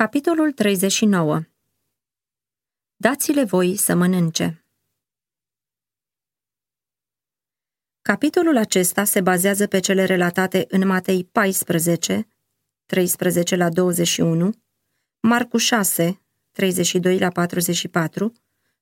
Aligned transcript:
Capitolul 0.00 0.52
39 0.52 1.42
Dați-le 2.96 3.44
voi 3.44 3.76
să 3.76 3.94
mănânce 3.94 4.64
Capitolul 8.02 8.56
acesta 8.56 9.04
se 9.04 9.20
bazează 9.20 9.66
pe 9.66 9.80
cele 9.80 10.04
relatate 10.04 10.64
în 10.68 10.86
Matei 10.86 11.24
14, 11.24 12.28
13 12.86 13.56
la 13.56 13.68
21, 13.68 14.52
Marcu 15.20 15.56
6, 15.56 16.22
32 16.50 17.18
la 17.18 17.30
44, 17.30 18.32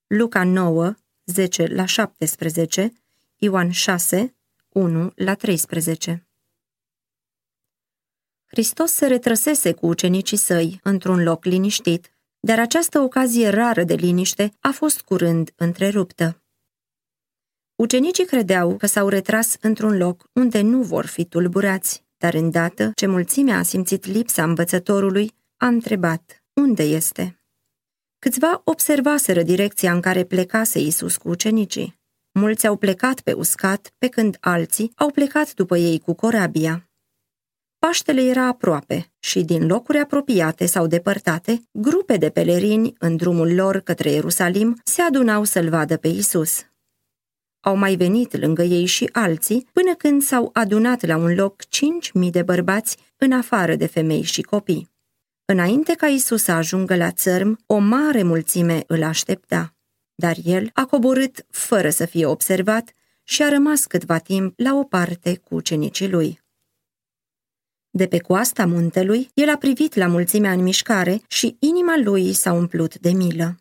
Luca 0.07 0.45
9, 0.45 0.95
10 1.25 1.67
la 1.67 1.85
17, 1.85 2.93
Ioan 3.37 3.71
6, 3.71 4.37
1 4.69 5.13
la 5.17 5.35
13. 5.35 6.27
Hristos 8.53 8.91
se 8.93 9.07
retrăsese 9.07 9.73
cu 9.73 9.87
ucenicii 9.87 10.37
săi 10.37 10.81
într-un 10.83 11.23
loc 11.23 11.45
liniștit, 11.45 12.13
dar 12.41 12.59
această 12.59 13.01
ocazie 13.01 13.49
rară 13.49 13.85
de 13.85 13.95
liniște 13.95 14.53
a 14.61 14.71
fost 14.71 15.01
curând 15.01 15.53
întreruptă. 15.57 16.43
Ucenicii 17.75 18.27
credeau 18.27 18.77
că 18.77 18.87
s-au 18.87 19.09
retras 19.09 19.57
într-un 19.61 19.97
loc 19.97 20.25
unde 20.33 20.61
nu 20.61 20.83
vor 20.83 21.07
fi 21.07 21.25
tulburați, 21.25 22.05
dar 22.17 22.35
îndată 22.35 22.93
ce 22.95 23.07
mulțimea 23.07 23.59
a 23.59 23.63
simțit 23.63 24.07
lipsa 24.07 24.45
învățătorului, 24.45 25.33
a 25.57 25.67
întrebat, 25.67 26.43
unde 26.53 26.83
este? 26.83 27.45
Câțiva 28.19 28.61
observaseră 28.65 29.43
direcția 29.43 29.93
în 29.93 30.01
care 30.01 30.25
plecase 30.25 30.79
Isus 30.79 31.17
cu 31.17 31.29
ucenicii. 31.29 32.01
Mulți 32.33 32.67
au 32.67 32.77
plecat 32.77 33.21
pe 33.21 33.33
uscat, 33.33 33.95
pe 33.99 34.09
când 34.09 34.37
alții 34.41 34.93
au 34.97 35.11
plecat 35.11 35.55
după 35.55 35.77
ei 35.77 35.99
cu 35.99 36.15
corabia. 36.15 36.87
Paștele 37.87 38.23
era 38.23 38.47
aproape 38.47 39.13
și 39.19 39.43
din 39.43 39.67
locuri 39.67 39.99
apropiate 39.99 40.67
sau 40.67 40.87
depărtate, 40.87 41.63
grupe 41.73 42.17
de 42.17 42.31
pelerini 42.31 42.95
în 42.99 43.17
drumul 43.17 43.55
lor 43.55 43.81
către 43.81 44.11
Ierusalim 44.11 44.81
se 44.85 45.03
adunau 45.03 45.45
să-l 45.45 45.69
vadă 45.69 45.97
pe 45.97 46.09
Isus. 46.09 46.67
Au 47.61 47.77
mai 47.77 47.97
venit 47.97 48.37
lângă 48.37 48.63
ei 48.63 48.85
și 48.85 49.09
alții 49.13 49.67
până 49.73 49.95
când 49.95 50.23
s-au 50.23 50.51
adunat 50.53 51.07
la 51.07 51.17
un 51.17 51.35
loc 51.35 51.65
cinci 51.69 52.13
mii 52.13 52.31
de 52.31 52.43
bărbați 52.43 52.97
în 53.17 53.33
afară 53.33 53.75
de 53.75 53.87
femei 53.87 54.23
și 54.23 54.43
copii. 54.43 54.91
Înainte 55.45 55.95
ca 55.95 56.07
Isus 56.07 56.43
să 56.43 56.53
ajungă 56.53 56.97
la 56.97 57.11
țărm, 57.11 57.59
o 57.67 57.79
mare 57.79 58.23
mulțime 58.23 58.85
îl 58.87 59.03
aștepta, 59.03 59.75
dar 60.15 60.37
el 60.45 60.71
a 60.73 60.85
coborât 60.85 61.47
fără 61.51 61.91
să 61.91 62.05
fie 62.05 62.27
observat 62.27 62.93
și 63.23 63.43
a 63.43 63.49
rămas 63.49 63.85
câtva 63.85 64.19
timp 64.19 64.55
la 64.57 64.75
o 64.75 64.85
parte 64.85 65.37
cu 65.37 65.55
ucenicii 65.55 66.11
lui. 66.11 66.42
De 67.95 68.07
pe 68.07 68.19
coasta 68.19 68.67
muntelui, 68.67 69.31
el 69.35 69.49
a 69.49 69.57
privit 69.57 69.95
la 69.95 70.07
mulțimea 70.07 70.53
în 70.53 70.63
mișcare 70.63 71.23
și 71.29 71.57
inima 71.59 71.99
lui 71.99 72.33
s-a 72.33 72.53
umplut 72.53 72.99
de 72.99 73.11
milă. 73.11 73.57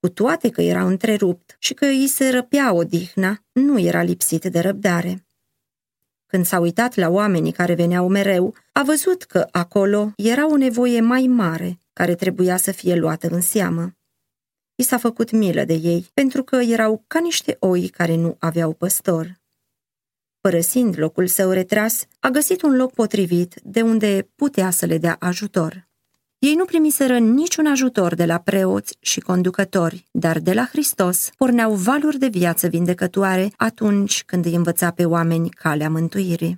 Cu 0.00 0.08
toate 0.08 0.48
că 0.50 0.62
era 0.62 0.84
întrerupt 0.84 1.56
și 1.58 1.74
că 1.74 1.84
îi 1.84 2.06
se 2.06 2.30
răpea 2.30 2.72
odihna, 2.72 3.42
nu 3.52 3.78
era 3.78 4.02
lipsit 4.02 4.44
de 4.44 4.60
răbdare. 4.60 5.26
Când 6.26 6.46
s-a 6.46 6.58
uitat 6.58 6.94
la 6.94 7.08
oamenii 7.08 7.52
care 7.52 7.74
veneau 7.74 8.08
mereu, 8.08 8.54
a 8.72 8.82
văzut 8.82 9.22
că 9.22 9.46
acolo 9.50 10.12
era 10.16 10.48
o 10.48 10.56
nevoie 10.56 11.00
mai 11.00 11.22
mare 11.22 11.78
care 11.92 12.14
trebuia 12.14 12.56
să 12.56 12.72
fie 12.72 12.94
luată 12.94 13.26
în 13.26 13.40
seamă. 13.40 13.96
I 14.74 14.82
s-a 14.82 14.98
făcut 14.98 15.30
milă 15.30 15.64
de 15.64 15.74
ei, 15.74 16.10
pentru 16.14 16.42
că 16.42 16.56
erau 16.56 17.04
ca 17.06 17.18
niște 17.18 17.56
oi 17.60 17.88
care 17.88 18.16
nu 18.16 18.36
aveau 18.38 18.72
păstor. 18.72 19.39
Părăsind 20.40 20.98
locul 20.98 21.26
său 21.26 21.50
retras, 21.50 22.04
a 22.18 22.28
găsit 22.28 22.62
un 22.62 22.76
loc 22.76 22.92
potrivit 22.92 23.60
de 23.62 23.82
unde 23.82 24.28
putea 24.34 24.70
să 24.70 24.86
le 24.86 24.98
dea 24.98 25.16
ajutor. 25.18 25.88
Ei 26.38 26.54
nu 26.54 26.64
primiseră 26.64 27.18
niciun 27.18 27.66
ajutor 27.66 28.14
de 28.14 28.24
la 28.24 28.38
preoți 28.38 28.96
și 29.00 29.20
conducători, 29.20 30.08
dar 30.10 30.38
de 30.38 30.52
la 30.52 30.64
Hristos 30.64 31.30
porneau 31.36 31.74
valuri 31.74 32.18
de 32.18 32.26
viață 32.26 32.66
vindecătoare 32.66 33.52
atunci 33.56 34.24
când 34.24 34.44
îi 34.44 34.54
învăța 34.54 34.90
pe 34.90 35.04
oameni 35.04 35.48
calea 35.48 35.90
mântuirii. 35.90 36.56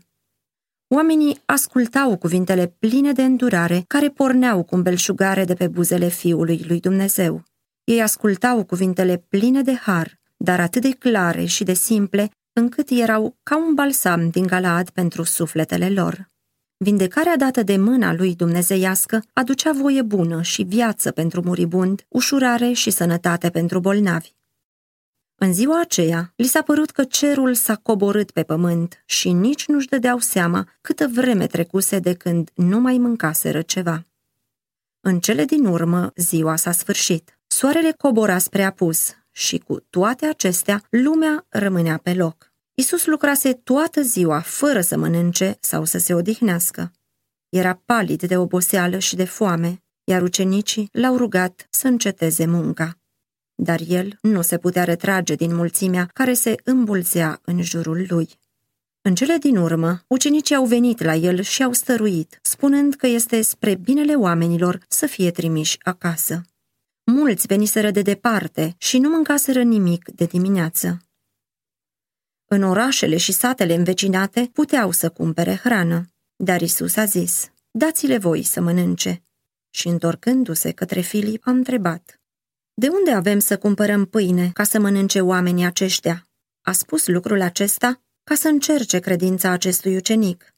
Oamenii 0.89 1.41
ascultau 1.45 2.17
cuvintele 2.17 2.67
pline 2.79 3.13
de 3.13 3.23
îndurare 3.23 3.85
care 3.87 4.09
porneau 4.09 4.63
cu 4.63 4.77
belșugare 4.77 5.45
de 5.45 5.55
pe 5.55 5.69
buzele 5.69 6.09
Fiului 6.09 6.65
lui 6.67 6.81
Dumnezeu. 6.81 7.43
Ei 7.85 8.03
ascultau 8.03 8.65
cuvintele 8.65 9.25
pline 9.29 9.63
de 9.63 9.75
har, 9.75 10.19
dar 10.37 10.61
atât 10.61 10.83
de 10.83 10.91
clare 10.91 11.45
și 11.45 11.65
de 11.65 11.73
simple, 11.73 12.31
încât 12.53 12.89
erau 12.91 13.37
ca 13.43 13.57
un 13.57 13.75
balsam 13.75 14.31
din 14.31 14.47
Galaad 14.47 14.91
pentru 14.91 15.23
sufletele 15.23 15.91
lor. 15.91 16.31
Vindecarea 16.77 17.37
dată 17.37 17.63
de 17.63 17.77
mâna 17.77 18.13
lui 18.13 18.35
dumnezeiască 18.35 19.23
aducea 19.33 19.73
voie 19.73 20.03
bună 20.03 20.43
și 20.43 20.63
viață 20.63 21.11
pentru 21.11 21.43
muribund, 21.45 22.05
ușurare 22.09 22.73
și 22.73 22.91
sănătate 22.91 23.51
pentru 23.51 23.81
bolnavi. 23.81 24.33
În 25.35 25.53
ziua 25.53 25.81
aceea, 25.81 26.33
li 26.37 26.47
s-a 26.47 26.63
părut 26.63 26.91
că 26.91 27.05
cerul 27.05 27.55
s-a 27.55 27.77
coborât 27.77 28.31
pe 28.31 28.43
pământ 28.43 29.03
și 29.05 29.33
nici 29.33 29.67
nu-și 29.67 29.89
dădeau 29.89 30.19
seama 30.19 30.69
câtă 30.81 31.09
vreme 31.13 31.47
trecuse 31.47 31.99
de 31.99 32.15
când 32.15 32.51
nu 32.55 32.81
mai 32.81 32.99
mâncaseră 32.99 33.63
ceva. 33.63 34.07
În 35.01 35.21
cele 35.21 35.45
din 35.45 35.65
urmă, 35.65 36.13
ziua 36.17 36.57
s-a 36.57 36.73
sfârșit. 36.73 37.39
Soarele 37.47 37.95
cobora 37.99 38.39
spre 38.39 38.63
apus 38.63 39.15
și 39.33 39.59
cu 39.59 39.81
toate 39.91 40.27
acestea, 40.27 40.83
lumea 40.91 41.47
rămânea 41.49 41.97
pe 41.97 42.15
loc. 42.15 42.53
Isus 42.75 43.07
lucrase 43.07 43.53
toată 43.53 44.03
ziua 44.03 44.41
fără 44.41 44.81
să 44.81 44.97
mănânce 44.97 45.57
sau 45.61 45.85
să 45.85 45.99
se 45.99 46.15
odihnească. 46.15 46.93
Era 47.49 47.83
palid 47.85 48.23
de 48.23 48.37
oboseală 48.37 48.99
și 48.99 49.17
de 49.17 49.25
foame, 49.25 49.83
iar 50.05 50.23
ucenicii 50.23 50.89
l-au 50.93 51.17
rugat 51.17 51.67
să 51.71 51.87
înceteze 51.87 52.47
munca. 52.47 52.97
Dar 53.55 53.81
el 53.89 54.19
nu 54.23 54.43
se 54.43 54.59
putea 54.59 54.85
retrage 54.85 55.35
din 55.35 55.55
mulțimea 55.55 56.11
care 56.13 56.33
se 56.35 56.55
îmbulzea 56.65 57.41
în 57.45 57.63
jurul 57.63 58.07
lui. 58.09 58.29
În 59.03 59.15
cele 59.15 59.37
din 59.37 59.57
urmă, 59.57 60.03
ucenicii 60.07 60.55
au 60.55 60.65
venit 60.65 61.03
la 61.03 61.15
el 61.15 61.41
și 61.41 61.63
au 61.63 61.73
stăruit, 61.73 62.39
spunând 62.43 62.95
că 62.95 63.07
este 63.07 63.43
spre 63.43 63.75
binele 63.75 64.15
oamenilor 64.15 64.85
să 64.89 65.07
fie 65.07 65.31
trimiși 65.31 65.79
acasă. 65.83 66.43
Mulți 67.05 67.47
veniseră 67.47 67.91
de 67.91 68.03
departe 68.03 68.75
și 68.79 68.99
nu 68.99 69.09
mâncaseră 69.09 69.63
nimic 69.63 70.09
de 70.11 70.25
dimineață. 70.25 71.07
În 72.45 72.63
orașele 72.63 73.17
și 73.17 73.33
satele 73.33 73.75
învecinate 73.75 74.51
puteau 74.53 74.91
să 74.91 75.11
cumpere 75.11 75.55
hrană, 75.57 76.07
dar 76.37 76.61
Isus 76.61 76.97
a 76.97 77.05
zis, 77.05 77.53
dați-le 77.71 78.19
voi 78.19 78.43
să 78.43 78.61
mănânce. 78.61 79.23
Și 79.71 79.89
întorcându-se 79.89 80.73
către 80.73 81.01
Filip 81.01 81.47
a 81.47 81.51
întrebat, 81.51 82.23
de 82.75 82.89
unde 82.89 83.11
avem 83.11 83.39
să 83.39 83.59
cumpărăm 83.59 84.05
pâine 84.05 84.51
ca 84.53 84.65
să 84.65 84.79
mănânce 84.81 85.21
oamenii 85.21 85.65
aceștia? 85.65 86.29
A 86.63 86.73
spus 86.73 87.07
lucrul 87.07 87.41
acesta 87.41 88.03
ca 88.25 88.35
să 88.35 88.49
încerce 88.49 88.99
credința 88.99 89.51
acestui 89.51 89.97
ucenic. 89.97 90.52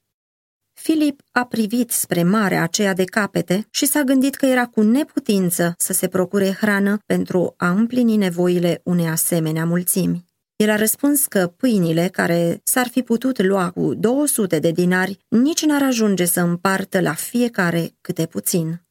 Filip 0.81 1.21
a 1.31 1.45
privit 1.45 1.91
spre 1.91 2.23
marea 2.23 2.63
aceea 2.63 2.93
de 2.93 3.03
capete 3.03 3.67
și 3.69 3.85
s-a 3.85 4.01
gândit 4.01 4.35
că 4.35 4.45
era 4.45 4.65
cu 4.65 4.81
neputință 4.81 5.73
să 5.77 5.93
se 5.93 6.07
procure 6.07 6.51
hrană 6.51 6.97
pentru 7.05 7.53
a 7.57 7.69
împlini 7.69 8.15
nevoile 8.15 8.81
unei 8.83 9.07
asemenea 9.07 9.65
mulțimi. 9.65 10.25
El 10.55 10.69
a 10.69 10.75
răspuns 10.75 11.25
că 11.25 11.47
pâinile 11.47 12.07
care 12.07 12.61
s-ar 12.63 12.87
fi 12.87 13.01
putut 13.01 13.41
lua 13.41 13.69
cu 13.69 13.93
200 13.93 14.59
de 14.59 14.71
dinari 14.71 15.17
nici 15.27 15.65
n-ar 15.65 15.83
ajunge 15.83 16.25
să 16.25 16.41
împartă 16.41 17.01
la 17.01 17.13
fiecare 17.13 17.93
câte 18.01 18.25
puțin. 18.25 18.81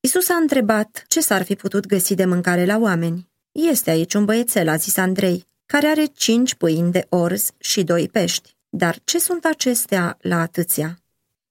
Isus 0.00 0.28
a 0.28 0.34
întrebat 0.34 1.04
ce 1.08 1.20
s-ar 1.20 1.42
fi 1.42 1.54
putut 1.54 1.86
găsi 1.86 2.14
de 2.14 2.24
mâncare 2.24 2.64
la 2.64 2.78
oameni. 2.78 3.28
Este 3.52 3.90
aici 3.90 4.14
un 4.14 4.24
băiețel, 4.24 4.68
a 4.68 4.76
zis 4.76 4.96
Andrei, 4.96 5.46
care 5.66 5.86
are 5.86 6.04
cinci 6.04 6.54
pâini 6.54 6.92
de 6.92 7.06
orz 7.08 7.50
și 7.58 7.84
doi 7.84 8.08
pești. 8.08 8.56
Dar 8.68 8.98
ce 9.04 9.18
sunt 9.18 9.44
acestea 9.44 10.16
la 10.20 10.40
atâția? 10.40 11.00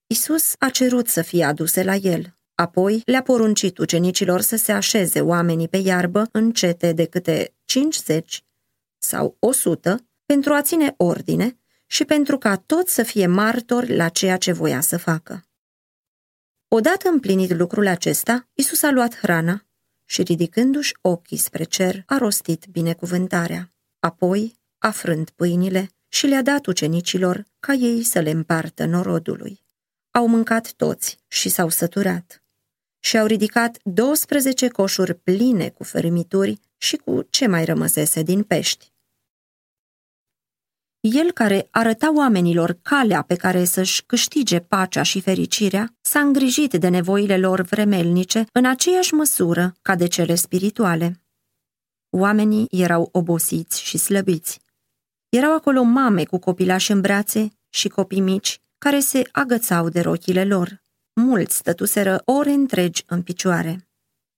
Isus 0.07 0.53
a 0.59 0.69
cerut 0.69 1.07
să 1.07 1.21
fie 1.21 1.43
aduse 1.43 1.83
la 1.83 1.95
el. 1.95 2.37
Apoi 2.55 3.01
le-a 3.05 3.21
poruncit 3.21 3.77
ucenicilor 3.77 4.41
să 4.41 4.55
se 4.55 4.71
așeze 4.71 5.21
oamenii 5.21 5.67
pe 5.67 5.77
iarbă 5.77 6.27
în 6.31 6.51
cete 6.51 6.91
de 6.93 7.05
câte 7.05 7.55
50 7.63 8.43
sau 8.97 9.37
100 9.39 10.07
pentru 10.25 10.53
a 10.53 10.61
ține 10.61 10.93
ordine 10.97 11.57
și 11.85 12.05
pentru 12.05 12.37
ca 12.37 12.57
toți 12.57 12.93
să 12.93 13.03
fie 13.03 13.27
martori 13.27 13.95
la 13.95 14.09
ceea 14.09 14.37
ce 14.37 14.51
voia 14.51 14.81
să 14.81 14.97
facă. 14.97 15.45
Odată 16.67 17.09
împlinit 17.09 17.51
lucrul 17.51 17.87
acesta, 17.87 18.49
Isus 18.53 18.81
a 18.83 18.91
luat 18.91 19.15
hrana 19.17 19.65
și, 20.05 20.21
ridicându-și 20.21 20.97
ochii 21.01 21.37
spre 21.37 21.63
cer, 21.63 22.03
a 22.05 22.17
rostit 22.17 22.65
binecuvântarea. 22.71 23.73
Apoi 23.99 24.59
a 24.77 24.91
frânt 24.91 25.29
pâinile 25.29 25.89
și 26.07 26.27
le-a 26.27 26.41
dat 26.41 26.65
ucenicilor 26.65 27.45
ca 27.59 27.73
ei 27.73 28.03
să 28.03 28.19
le 28.19 28.29
împartă 28.29 28.85
norodului. 28.85 29.64
Au 30.15 30.27
mâncat 30.27 30.71
toți 30.71 31.17
și 31.27 31.49
s-au 31.49 31.69
săturat. 31.69 32.43
Și 32.99 33.17
au 33.17 33.25
ridicat 33.25 33.77
12 33.83 34.67
coșuri 34.67 35.13
pline 35.13 35.69
cu 35.69 35.83
fărâmituri 35.83 36.59
și 36.77 36.95
cu 36.95 37.27
ce 37.29 37.47
mai 37.47 37.65
rămăsese 37.65 38.21
din 38.21 38.43
pești. 38.43 38.93
El 40.99 41.31
care 41.31 41.67
arăta 41.71 42.13
oamenilor 42.13 42.77
calea 42.81 43.21
pe 43.21 43.35
care 43.35 43.65
să-și 43.65 44.03
câștige 44.05 44.59
pacea 44.59 45.03
și 45.03 45.21
fericirea, 45.21 45.95
s-a 46.01 46.19
îngrijit 46.19 46.73
de 46.73 46.87
nevoile 46.87 47.37
lor 47.37 47.61
vremelnice 47.61 48.45
în 48.51 48.65
aceeași 48.65 49.13
măsură 49.13 49.75
ca 49.81 49.95
de 49.95 50.07
cele 50.07 50.35
spirituale. 50.35 51.21
Oamenii 52.09 52.67
erau 52.69 53.09
obosiți 53.11 53.81
și 53.81 53.97
slăbiți. 53.97 54.59
Erau 55.29 55.53
acolo 55.53 55.83
mame 55.83 56.23
cu 56.23 56.37
copilași 56.37 56.91
în 56.91 57.01
brațe 57.01 57.57
și 57.69 57.87
copii 57.87 58.19
mici 58.19 58.59
care 58.85 58.99
se 58.99 59.29
agățau 59.31 59.89
de 59.89 60.01
rochile 60.01 60.43
lor. 60.43 60.83
Mulți 61.13 61.55
stătuseră 61.55 62.21
ore 62.25 62.51
întregi 62.51 63.03
în 63.07 63.21
picioare. 63.21 63.87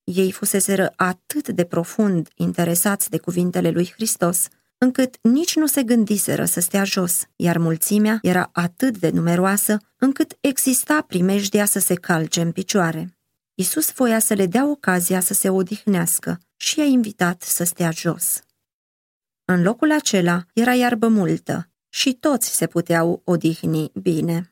Ei 0.04 0.32
fuseseră 0.32 0.94
atât 0.96 1.48
de 1.48 1.64
profund 1.64 2.30
interesați 2.36 3.10
de 3.10 3.18
cuvintele 3.18 3.70
lui 3.70 3.92
Hristos, 3.96 4.48
încât 4.78 5.18
nici 5.22 5.56
nu 5.56 5.66
se 5.66 5.84
gândiseră 5.84 6.46
să 6.46 6.60
stea 6.60 6.84
jos, 6.84 7.26
iar 7.36 7.58
mulțimea 7.58 8.20
era 8.22 8.50
atât 8.52 8.98
de 8.98 9.10
numeroasă, 9.10 9.78
încât 9.98 10.38
exista 10.40 11.02
primejdea 11.08 11.66
să 11.66 11.80
se 11.80 11.94
calce 11.94 12.42
în 12.42 12.52
picioare. 12.52 13.18
Isus 13.54 13.92
voia 13.92 14.20
să 14.20 14.34
le 14.34 14.46
dea 14.46 14.70
ocazia 14.70 15.20
să 15.20 15.34
se 15.34 15.50
odihnească 15.50 16.40
și 16.56 16.80
i-a 16.80 16.86
invitat 16.86 17.42
să 17.42 17.64
stea 17.64 17.92
jos. 17.92 18.42
În 19.46 19.62
locul 19.62 19.92
acela 19.92 20.46
era 20.54 20.74
iarbă 20.74 21.08
multă 21.08 21.67
și 21.90 22.14
toți 22.14 22.56
se 22.56 22.68
puteau 22.68 23.22
odihni 23.24 23.92
bine. 24.02 24.52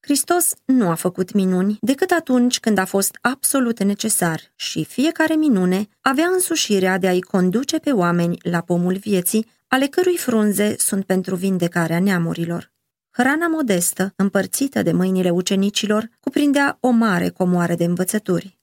Hristos 0.00 0.54
nu 0.64 0.88
a 0.88 0.94
făcut 0.94 1.32
minuni 1.32 1.78
decât 1.80 2.10
atunci 2.10 2.60
când 2.60 2.78
a 2.78 2.84
fost 2.84 3.18
absolut 3.20 3.82
necesar 3.82 4.40
și 4.54 4.84
fiecare 4.84 5.34
minune 5.34 5.88
avea 6.00 6.26
însușirea 6.26 6.98
de 6.98 7.08
a-i 7.08 7.20
conduce 7.20 7.78
pe 7.78 7.92
oameni 7.92 8.38
la 8.42 8.60
pomul 8.60 8.96
vieții, 8.96 9.46
ale 9.66 9.86
cărui 9.86 10.16
frunze 10.16 10.74
sunt 10.78 11.04
pentru 11.04 11.34
vindecarea 11.34 12.00
neamurilor. 12.00 12.72
Hrana 13.10 13.46
modestă, 13.46 14.12
împărțită 14.16 14.82
de 14.82 14.92
mâinile 14.92 15.30
ucenicilor, 15.30 16.10
cuprindea 16.20 16.78
o 16.80 16.90
mare 16.90 17.28
comoară 17.28 17.74
de 17.74 17.84
învățături. 17.84 18.58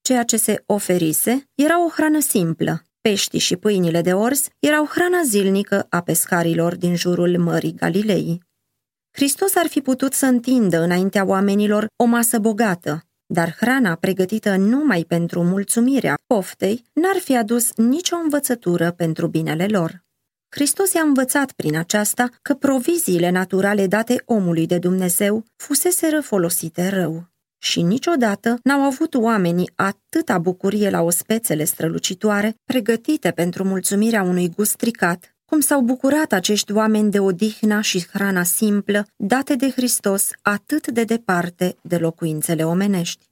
Ceea 0.00 0.22
ce 0.22 0.36
se 0.36 0.62
oferise 0.66 1.48
era 1.54 1.84
o 1.84 1.88
hrană 1.88 2.20
simplă. 2.20 2.82
Peștii 3.06 3.38
și 3.38 3.56
pâinile 3.56 4.00
de 4.00 4.12
ors 4.12 4.46
erau 4.58 4.86
hrana 4.86 5.22
zilnică 5.24 5.86
a 5.88 6.00
pescarilor 6.00 6.76
din 6.76 6.96
jurul 6.96 7.38
Mării 7.38 7.74
Galilei. 7.74 8.42
Hristos 9.10 9.54
ar 9.54 9.66
fi 9.66 9.80
putut 9.80 10.12
să 10.12 10.26
întindă 10.26 10.80
înaintea 10.80 11.24
oamenilor 11.24 11.86
o 11.96 12.04
masă 12.04 12.38
bogată, 12.38 13.02
dar 13.26 13.56
hrana 13.60 13.94
pregătită 13.94 14.56
numai 14.56 15.04
pentru 15.08 15.44
mulțumirea 15.44 16.14
poftei 16.26 16.84
n-ar 16.92 17.16
fi 17.16 17.36
adus 17.36 17.72
nicio 17.76 18.16
învățătură 18.16 18.90
pentru 18.90 19.26
binele 19.26 19.66
lor. 19.66 20.04
Hristos 20.48 20.92
i-a 20.92 21.02
învățat 21.02 21.52
prin 21.52 21.76
aceasta 21.76 22.28
că 22.42 22.54
proviziile 22.54 23.30
naturale 23.30 23.86
date 23.86 24.22
omului 24.24 24.66
de 24.66 24.78
Dumnezeu 24.78 25.44
fuseseră 25.56 26.20
folosite 26.20 26.88
rău. 26.88 27.35
Și 27.66 27.82
niciodată 27.82 28.58
n-au 28.62 28.80
avut 28.80 29.14
oamenii 29.14 29.70
atâta 29.74 30.38
bucurie 30.38 30.90
la 30.90 31.02
ospețele 31.02 31.64
strălucitoare 31.64 32.56
pregătite 32.64 33.30
pentru 33.30 33.64
mulțumirea 33.64 34.22
unui 34.22 34.48
gust 34.48 34.70
stricat, 34.70 35.36
cum 35.44 35.60
s-au 35.60 35.80
bucurat 35.80 36.32
acești 36.32 36.72
oameni 36.72 37.10
de 37.10 37.20
odihna 37.20 37.80
și 37.80 38.06
hrana 38.12 38.42
simplă 38.42 39.06
date 39.16 39.54
de 39.54 39.70
Hristos 39.70 40.30
atât 40.42 40.86
de 40.86 41.04
departe 41.04 41.76
de 41.82 41.96
locuințele 41.96 42.64
omenești. 42.64 43.26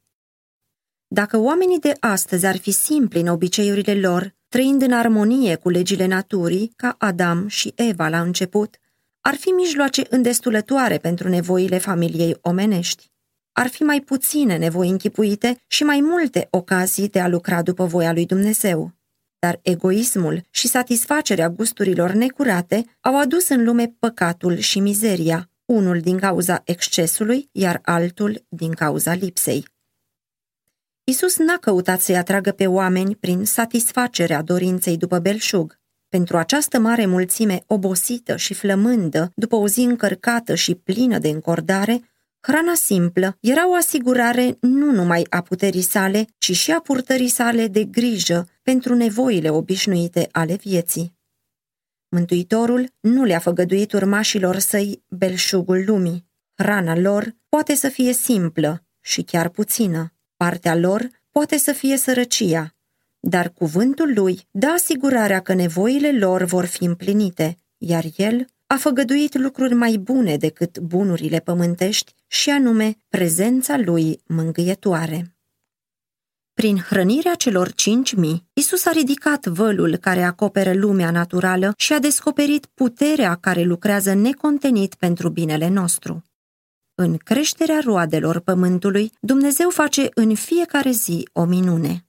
Dacă 1.07 1.39
oamenii 1.39 1.79
de 1.79 1.97
astăzi 2.01 2.47
ar 2.47 2.57
fi 2.57 2.71
simpli 2.71 3.21
în 3.21 3.27
obiceiurile 3.27 3.95
lor, 4.01 4.35
trăind 4.49 4.83
în 4.83 4.93
armonie 4.93 5.57
cu 5.57 5.69
legile 5.69 6.07
naturii, 6.07 6.73
ca 6.77 6.95
Adam 6.99 7.49
și 7.49 7.73
Eva 7.77 8.09
la 8.09 8.21
început, 8.21 8.77
ar 9.21 9.35
fi 9.35 9.49
mijloace 9.49 10.03
îndestulătoare 10.11 10.99
pentru 10.99 11.29
nevoile 11.29 11.79
familiei 11.79 12.37
omenești. 12.41 13.13
Ar 13.57 13.67
fi 13.69 13.83
mai 13.83 14.01
puține 14.01 14.57
nevoi 14.57 14.89
închipuite 14.89 15.63
și 15.67 15.83
mai 15.83 16.01
multe 16.01 16.49
ocazii 16.51 17.09
de 17.09 17.21
a 17.21 17.29
lucra 17.29 17.63
după 17.63 17.85
voia 17.85 18.13
lui 18.13 18.27
Dumnezeu 18.27 18.95
dar 19.45 19.59
egoismul 19.63 20.43
și 20.51 20.69
satisfacerea 20.69 21.49
gusturilor 21.49 22.11
necurate 22.11 22.85
au 23.01 23.19
adus 23.19 23.49
în 23.49 23.65
lume 23.65 23.95
păcatul 23.99 24.57
și 24.57 24.81
mizeria, 24.81 25.51
unul 25.65 26.01
din 26.01 26.19
cauza 26.19 26.63
excesului, 26.65 27.49
iar 27.53 27.81
altul 27.83 28.45
din 28.49 28.73
cauza 28.73 29.15
lipsei. 29.15 29.69
Isus 31.05 31.37
n-a 31.37 31.57
căutat 31.57 32.01
să-i 32.01 32.17
atragă 32.17 32.53
pe 32.53 32.67
oameni 32.67 33.17
prin 33.17 33.45
satisfacerea 33.45 34.43
dorinței 34.43 34.97
după 34.97 35.19
belșug. 35.19 35.79
Pentru 36.09 36.37
această 36.37 36.79
mare 36.79 37.07
mulțime 37.07 37.63
obosită 37.67 38.37
și 38.37 38.55
flămândă, 38.55 39.33
după 39.35 39.57
o 39.57 39.69
zi 39.69 39.81
încărcată 39.81 40.55
și 40.55 40.75
plină 40.75 41.19
de 41.19 41.29
încordare, 41.29 42.01
Hrana 42.47 42.75
simplă 42.75 43.37
era 43.41 43.69
o 43.69 43.75
asigurare 43.75 44.57
nu 44.61 44.91
numai 44.91 45.27
a 45.31 45.41
puterii 45.41 45.83
sale, 45.83 46.27
ci 46.39 46.57
și 46.57 46.71
a 46.71 46.81
purtării 46.81 47.29
sale 47.29 47.67
de 47.67 47.85
grijă 47.85 48.49
pentru 48.63 48.95
nevoile 48.95 49.51
obișnuite 49.51 50.29
ale 50.33 50.55
vieții. 50.55 51.17
Mântuitorul 52.09 52.93
nu 53.01 53.25
le-a 53.25 53.39
făgăduit 53.39 53.93
urmașilor 53.93 54.59
săi 54.59 55.03
belșugul 55.09 55.85
lumii. 55.87 56.27
Hrana 56.55 56.97
lor 56.97 57.35
poate 57.49 57.75
să 57.75 57.89
fie 57.89 58.13
simplă 58.13 58.85
și 59.01 59.23
chiar 59.23 59.49
puțină. 59.49 60.13
Partea 60.37 60.77
lor 60.77 61.09
poate 61.31 61.57
să 61.57 61.73
fie 61.73 61.97
sărăcia, 61.97 62.75
dar 63.21 63.49
cuvântul 63.49 64.13
lui 64.15 64.49
dă 64.51 64.67
asigurarea 64.67 65.41
că 65.41 65.55
nevoile 65.55 66.19
lor 66.19 66.43
vor 66.43 66.65
fi 66.65 66.85
împlinite, 66.85 67.59
iar 67.79 68.05
el 68.17 68.47
a 68.67 68.77
făgăduit 68.77 69.39
lucruri 69.39 69.75
mai 69.75 69.97
bune 69.97 70.37
decât 70.37 70.79
bunurile 70.79 71.39
pământești 71.39 72.15
și 72.35 72.51
anume 72.51 72.97
prezența 73.09 73.77
lui 73.77 74.21
mângâietoare. 74.27 75.37
Prin 76.53 76.79
hrănirea 76.79 77.35
celor 77.35 77.73
cinci 77.73 78.15
mii, 78.15 78.47
Isus 78.53 78.85
a 78.87 78.91
ridicat 78.91 79.47
vălul 79.47 79.97
care 79.97 80.23
acoperă 80.23 80.75
lumea 80.75 81.11
naturală 81.11 81.75
și 81.77 81.93
a 81.93 81.99
descoperit 81.99 82.67
puterea 82.67 83.35
care 83.35 83.63
lucrează 83.63 84.15
necontenit 84.15 84.95
pentru 84.95 85.29
binele 85.29 85.69
nostru. 85.69 86.23
În 86.95 87.17
creșterea 87.17 87.81
roadelor 87.85 88.41
pământului, 88.41 89.13
Dumnezeu 89.21 89.71
face 89.71 90.09
în 90.15 90.35
fiecare 90.35 90.91
zi 90.91 91.29
o 91.33 91.45
minune. 91.45 92.07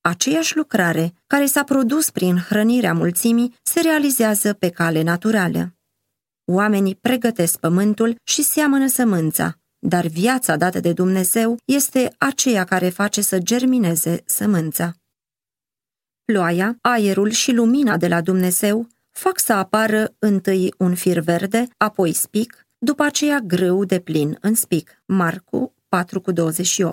Aceeași 0.00 0.56
lucrare 0.56 1.14
care 1.26 1.46
s-a 1.46 1.64
produs 1.64 2.10
prin 2.10 2.36
hrănirea 2.36 2.94
mulțimii 2.94 3.54
se 3.62 3.80
realizează 3.80 4.52
pe 4.52 4.70
cale 4.70 5.02
naturală. 5.02 5.77
Oamenii 6.50 6.94
pregătesc 6.94 7.58
pământul 7.58 8.16
și 8.22 8.42
seamănă 8.42 8.86
sămânța, 8.86 9.58
dar 9.78 10.06
viața 10.06 10.56
dată 10.56 10.80
de 10.80 10.92
Dumnezeu 10.92 11.56
este 11.64 12.14
aceea 12.18 12.64
care 12.64 12.88
face 12.88 13.20
să 13.20 13.38
germineze 13.38 14.22
sămânța. 14.24 14.94
Ploaia, 16.24 16.78
aerul 16.80 17.30
și 17.30 17.52
lumina 17.52 17.96
de 17.96 18.08
la 18.08 18.20
Dumnezeu 18.20 18.86
fac 19.10 19.38
să 19.38 19.52
apară 19.52 20.14
întâi 20.18 20.74
un 20.78 20.94
fir 20.94 21.18
verde, 21.18 21.68
apoi 21.76 22.12
spic, 22.12 22.66
după 22.78 23.02
aceea 23.02 23.38
grâu 23.38 23.84
de 23.84 24.00
plin 24.00 24.38
în 24.40 24.54
spic. 24.54 25.02
Marcu 25.06 25.74
4,28 25.96 26.90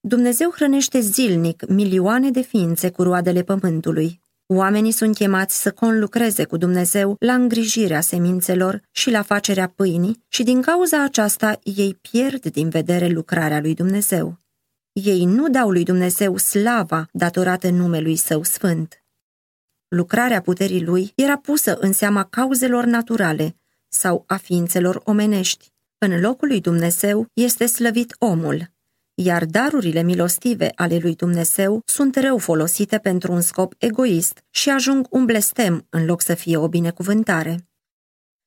Dumnezeu 0.00 0.50
hrănește 0.50 1.00
zilnic 1.00 1.68
milioane 1.68 2.30
de 2.30 2.40
ființe 2.40 2.90
cu 2.90 3.02
roadele 3.02 3.42
pământului. 3.42 4.20
Oamenii 4.48 4.92
sunt 4.92 5.14
chemați 5.14 5.62
să 5.62 5.72
conlucreze 5.72 6.44
cu 6.44 6.56
Dumnezeu 6.56 7.16
la 7.18 7.34
îngrijirea 7.34 8.00
semințelor 8.00 8.82
și 8.90 9.10
la 9.10 9.22
facerea 9.22 9.68
pâinii 9.68 10.24
și 10.28 10.42
din 10.42 10.62
cauza 10.62 11.02
aceasta 11.02 11.58
ei 11.62 11.94
pierd 11.94 12.46
din 12.46 12.68
vedere 12.68 13.06
lucrarea 13.08 13.60
lui 13.60 13.74
Dumnezeu. 13.74 14.38
Ei 14.92 15.24
nu 15.24 15.48
dau 15.48 15.70
lui 15.70 15.84
Dumnezeu 15.84 16.36
slava 16.36 17.08
datorată 17.12 17.70
numelui 17.70 18.16
său 18.16 18.42
sfânt. 18.42 19.04
Lucrarea 19.88 20.40
puterii 20.40 20.84
lui 20.84 21.12
era 21.14 21.36
pusă 21.36 21.76
în 21.80 21.92
seama 21.92 22.24
cauzelor 22.24 22.84
naturale 22.84 23.56
sau 23.88 24.24
a 24.26 24.36
ființelor 24.36 25.00
omenești. 25.04 25.72
În 25.98 26.20
locul 26.20 26.48
lui 26.48 26.60
Dumnezeu 26.60 27.26
este 27.32 27.66
slăvit 27.66 28.16
omul, 28.18 28.70
iar 29.18 29.44
darurile 29.44 30.02
milostive 30.02 30.72
ale 30.74 30.98
lui 30.98 31.14
Dumnezeu 31.14 31.82
sunt 31.84 32.16
rău 32.16 32.38
folosite 32.38 32.98
pentru 32.98 33.32
un 33.32 33.40
scop 33.40 33.74
egoist 33.78 34.44
și 34.50 34.70
ajung 34.70 35.06
un 35.10 35.24
blestem 35.24 35.86
în 35.90 36.04
loc 36.04 36.22
să 36.22 36.34
fie 36.34 36.56
o 36.56 36.68
binecuvântare. 36.68 37.68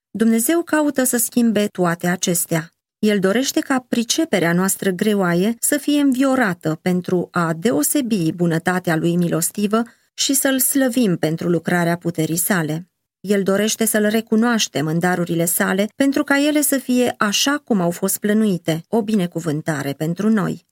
Dumnezeu 0.10 0.62
caută 0.64 1.04
să 1.04 1.18
schimbe 1.18 1.68
toate 1.68 2.08
acestea. 2.08 2.72
El 3.00 3.20
dorește 3.20 3.60
ca 3.60 3.86
priceperea 3.88 4.54
noastră 4.54 4.90
greoaie 4.90 5.56
să 5.60 5.78
fie 5.78 6.02
înviorată 6.02 6.80
pentru 6.82 7.28
a 7.32 7.54
deosebi 7.54 8.32
bunătatea 8.32 8.96
lui 8.96 9.16
milostivă 9.16 9.84
și 10.14 10.34
să-l 10.34 10.60
slăvim 10.60 11.18
pentru 11.18 11.50
lucrarea 11.50 11.98
puterii 11.98 12.38
sale. 12.38 12.89
El 13.20 13.44
dorește 13.44 13.86
să-l 13.86 14.06
recunoaștem 14.06 14.88
în 14.88 15.00
darurile 15.00 15.46
sale 15.46 15.90
pentru 15.96 16.24
ca 16.24 16.40
ele 16.40 16.62
să 16.62 16.78
fie 16.78 17.16
așa 17.18 17.58
cum 17.58 17.82
au 17.82 17.92
fost 17.92 18.18
plănuite, 18.18 18.84
o 18.88 19.02
binecuvântare 19.02 19.94
pentru 19.94 20.30
noi. 20.30 20.66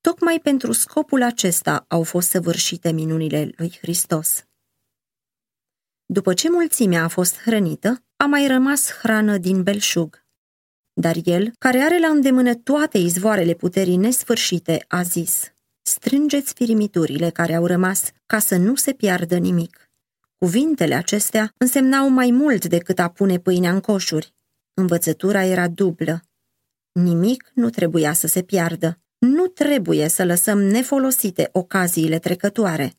Tocmai 0.00 0.40
pentru 0.42 0.72
scopul 0.72 1.22
acesta 1.22 1.84
au 1.88 2.02
fost 2.02 2.28
săvârșite 2.28 2.92
minunile 2.92 3.50
lui 3.56 3.78
Hristos. 3.80 4.44
După 6.06 6.34
ce 6.34 6.50
mulțimea 6.50 7.04
a 7.04 7.08
fost 7.08 7.40
hrănită, 7.40 8.02
a 8.16 8.24
mai 8.24 8.46
rămas 8.46 8.90
hrană 8.92 9.38
din 9.38 9.62
belșug. 9.62 10.24
Dar 10.92 11.16
el, 11.24 11.52
care 11.58 11.78
are 11.78 11.98
la 11.98 12.08
îndemână 12.08 12.54
toate 12.54 12.98
izvoarele 12.98 13.54
puterii 13.54 13.96
nesfârșite, 13.96 14.84
a 14.88 15.02
zis, 15.02 15.52
strângeți 15.82 16.52
firimiturile 16.52 17.30
care 17.30 17.54
au 17.54 17.66
rămas 17.66 18.10
ca 18.26 18.38
să 18.38 18.56
nu 18.56 18.74
se 18.74 18.92
piardă 18.92 19.36
nimic. 19.36 19.91
Cuvintele 20.42 20.94
acestea 20.94 21.54
însemnau 21.56 22.08
mai 22.08 22.30
mult 22.30 22.66
decât 22.66 22.98
a 22.98 23.08
pune 23.08 23.38
pâinea 23.38 23.72
în 23.72 23.80
coșuri. 23.80 24.34
Învățătura 24.74 25.44
era 25.44 25.68
dublă. 25.68 26.22
Nimic 26.92 27.50
nu 27.54 27.70
trebuia 27.70 28.12
să 28.12 28.26
se 28.26 28.42
piardă. 28.42 29.00
Nu 29.18 29.46
trebuie 29.46 30.08
să 30.08 30.24
lăsăm 30.24 30.62
nefolosite 30.62 31.48
ocaziile 31.52 32.18
trecătoare. 32.18 32.92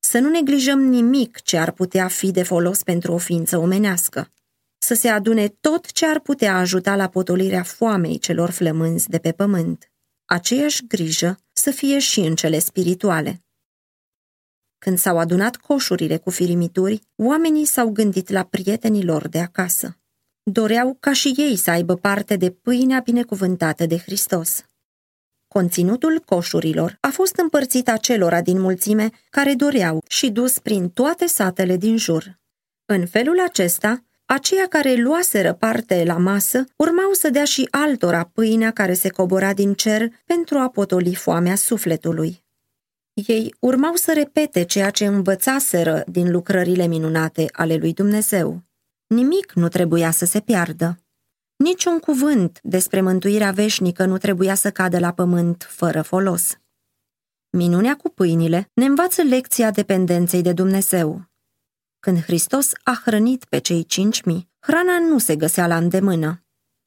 Să 0.00 0.18
nu 0.18 0.30
neglijăm 0.30 0.80
nimic 0.80 1.40
ce 1.40 1.58
ar 1.58 1.70
putea 1.70 2.08
fi 2.08 2.30
de 2.30 2.42
folos 2.42 2.82
pentru 2.82 3.12
o 3.12 3.18
ființă 3.18 3.58
omenească. 3.58 4.32
Să 4.78 4.94
se 4.94 5.08
adune 5.08 5.48
tot 5.48 5.92
ce 5.92 6.06
ar 6.06 6.20
putea 6.20 6.56
ajuta 6.56 6.96
la 6.96 7.08
potolirea 7.08 7.62
foamei 7.62 8.18
celor 8.18 8.50
flămânzi 8.50 9.08
de 9.08 9.18
pe 9.18 9.32
pământ. 9.32 9.92
Aceeași 10.24 10.86
grijă 10.86 11.38
să 11.52 11.70
fie 11.70 11.98
și 11.98 12.20
în 12.20 12.34
cele 12.34 12.58
spirituale. 12.58 13.42
Când 14.84 14.98
s-au 14.98 15.18
adunat 15.18 15.56
coșurile 15.56 16.16
cu 16.16 16.30
firimituri, 16.30 17.02
oamenii 17.16 17.64
s-au 17.64 17.88
gândit 17.88 18.28
la 18.28 18.42
prietenii 18.42 19.04
lor 19.04 19.28
de 19.28 19.38
acasă. 19.38 19.96
Doreau 20.42 20.96
ca 21.00 21.12
și 21.12 21.34
ei 21.36 21.56
să 21.56 21.70
aibă 21.70 21.94
parte 21.94 22.36
de 22.36 22.50
pâinea 22.50 23.00
binecuvântată 23.04 23.86
de 23.86 23.98
Hristos. 23.98 24.64
Conținutul 25.48 26.22
coșurilor 26.24 26.96
a 27.00 27.08
fost 27.08 27.36
împărțit 27.36 27.88
acelora 27.88 28.40
din 28.40 28.60
mulțime 28.60 29.10
care 29.30 29.54
doreau 29.54 30.02
și 30.08 30.30
dus 30.30 30.58
prin 30.58 30.88
toate 30.88 31.26
satele 31.26 31.76
din 31.76 31.96
jur. 31.96 32.38
În 32.84 33.06
felul 33.06 33.40
acesta, 33.40 34.04
aceia 34.24 34.66
care 34.68 34.94
luaseră 34.94 35.52
parte 35.52 36.04
la 36.06 36.16
masă 36.16 36.64
urmau 36.76 37.12
să 37.12 37.30
dea 37.30 37.44
și 37.44 37.68
altora 37.70 38.30
pâinea 38.32 38.70
care 38.70 38.94
se 38.94 39.08
cobora 39.08 39.52
din 39.52 39.74
cer 39.74 40.08
pentru 40.24 40.58
a 40.58 40.68
potoli 40.68 41.14
foamea 41.14 41.54
sufletului. 41.54 42.41
Ei 43.14 43.54
urmau 43.60 43.94
să 43.94 44.12
repete 44.12 44.62
ceea 44.62 44.90
ce 44.90 45.06
învățaseră 45.06 46.04
din 46.06 46.30
lucrările 46.30 46.86
minunate 46.86 47.46
ale 47.52 47.76
lui 47.76 47.92
Dumnezeu. 47.92 48.62
Nimic 49.06 49.52
nu 49.52 49.68
trebuia 49.68 50.10
să 50.10 50.24
se 50.24 50.40
piardă. 50.40 51.02
Niciun 51.56 51.98
cuvânt 51.98 52.60
despre 52.62 53.00
mântuirea 53.00 53.50
veșnică 53.50 54.04
nu 54.04 54.18
trebuia 54.18 54.54
să 54.54 54.70
cadă 54.70 54.98
la 54.98 55.12
pământ 55.12 55.66
fără 55.70 56.02
folos. 56.02 56.56
Minunea 57.50 57.96
cu 57.96 58.08
pâinile 58.08 58.70
ne 58.74 58.84
învață 58.84 59.22
lecția 59.22 59.70
dependenței 59.70 60.42
de 60.42 60.52
Dumnezeu. 60.52 61.30
Când 62.00 62.22
Hristos 62.22 62.70
a 62.82 63.00
hrănit 63.04 63.44
pe 63.44 63.58
cei 63.58 63.84
cinci 63.84 64.22
mii, 64.22 64.50
hrana 64.58 64.98
nu 64.98 65.18
se 65.18 65.36
găsea 65.36 65.66
la 65.66 65.76
îndemână. 65.76 66.44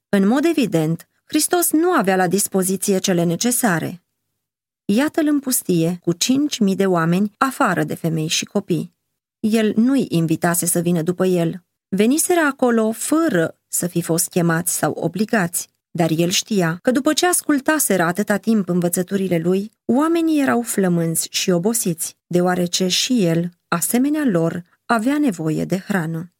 În 0.08 0.26
mod 0.26 0.44
evident, 0.44 1.08
Hristos 1.24 1.70
nu 1.70 1.92
avea 1.92 2.16
la 2.16 2.26
dispoziție 2.26 2.98
cele 2.98 3.24
necesare. 3.24 4.05
Iată-l 4.92 5.26
în 5.26 5.38
pustie, 5.38 5.98
cu 6.02 6.12
cinci 6.12 6.58
mii 6.58 6.76
de 6.76 6.86
oameni, 6.86 7.32
afară 7.38 7.84
de 7.84 7.94
femei 7.94 8.26
și 8.26 8.44
copii. 8.44 8.94
El 9.40 9.72
nu-i 9.76 10.06
invitase 10.08 10.66
să 10.66 10.80
vină 10.80 11.02
după 11.02 11.26
el. 11.26 11.64
Veniseră 11.88 12.40
acolo 12.40 12.92
fără 12.92 13.58
să 13.68 13.86
fi 13.86 14.02
fost 14.02 14.28
chemați 14.28 14.76
sau 14.76 14.92
obligați, 14.92 15.68
dar 15.90 16.10
el 16.16 16.28
știa 16.28 16.78
că 16.82 16.90
după 16.90 17.12
ce 17.12 17.26
ascultaseră 17.26 18.02
atâta 18.02 18.36
timp 18.36 18.68
învățăturile 18.68 19.38
lui, 19.38 19.70
oamenii 19.84 20.40
erau 20.40 20.62
flămânzi 20.62 21.28
și 21.30 21.50
obosiți, 21.50 22.16
deoarece 22.26 22.88
și 22.88 23.24
el, 23.24 23.50
asemenea 23.68 24.24
lor, 24.24 24.62
avea 24.84 25.18
nevoie 25.18 25.64
de 25.64 25.78
hrană. 25.78 26.32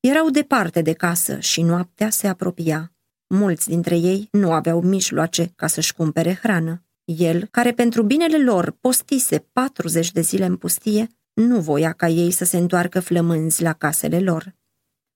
Erau 0.00 0.30
departe 0.30 0.82
de 0.82 0.92
casă 0.92 1.38
și 1.40 1.62
noaptea 1.62 2.10
se 2.10 2.28
apropia. 2.28 2.92
Mulți 3.26 3.68
dintre 3.68 3.96
ei 3.96 4.28
nu 4.32 4.52
aveau 4.52 4.80
mijloace 4.80 5.52
ca 5.56 5.66
să-și 5.66 5.94
cumpere 5.94 6.34
hrană. 6.34 6.82
El, 7.16 7.48
care 7.50 7.72
pentru 7.72 8.02
binele 8.02 8.42
lor 8.42 8.70
postise 8.80 9.38
40 9.52 10.12
de 10.12 10.20
zile 10.20 10.44
în 10.44 10.56
pustie, 10.56 11.06
nu 11.32 11.60
voia 11.60 11.92
ca 11.92 12.08
ei 12.08 12.30
să 12.30 12.44
se 12.44 12.56
întoarcă 12.56 13.00
flămânzi 13.00 13.62
la 13.62 13.72
casele 13.72 14.20
lor. 14.20 14.54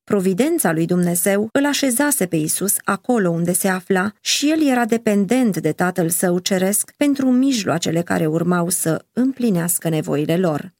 Providența 0.04 0.72
lui 0.72 0.86
Dumnezeu 0.86 1.48
îl 1.52 1.66
așezase 1.66 2.26
pe 2.26 2.36
Isus 2.36 2.76
acolo 2.84 3.30
unde 3.30 3.52
se 3.52 3.68
afla 3.68 4.12
și 4.20 4.50
el 4.50 4.66
era 4.66 4.84
dependent 4.84 5.56
de 5.56 5.72
Tatăl 5.72 6.08
Său 6.08 6.38
ceresc 6.38 6.92
pentru 6.96 7.30
mijloacele 7.30 8.02
care 8.02 8.26
urmau 8.26 8.68
să 8.68 9.04
împlinească 9.12 9.88
nevoile 9.88 10.36
lor. 10.36 10.74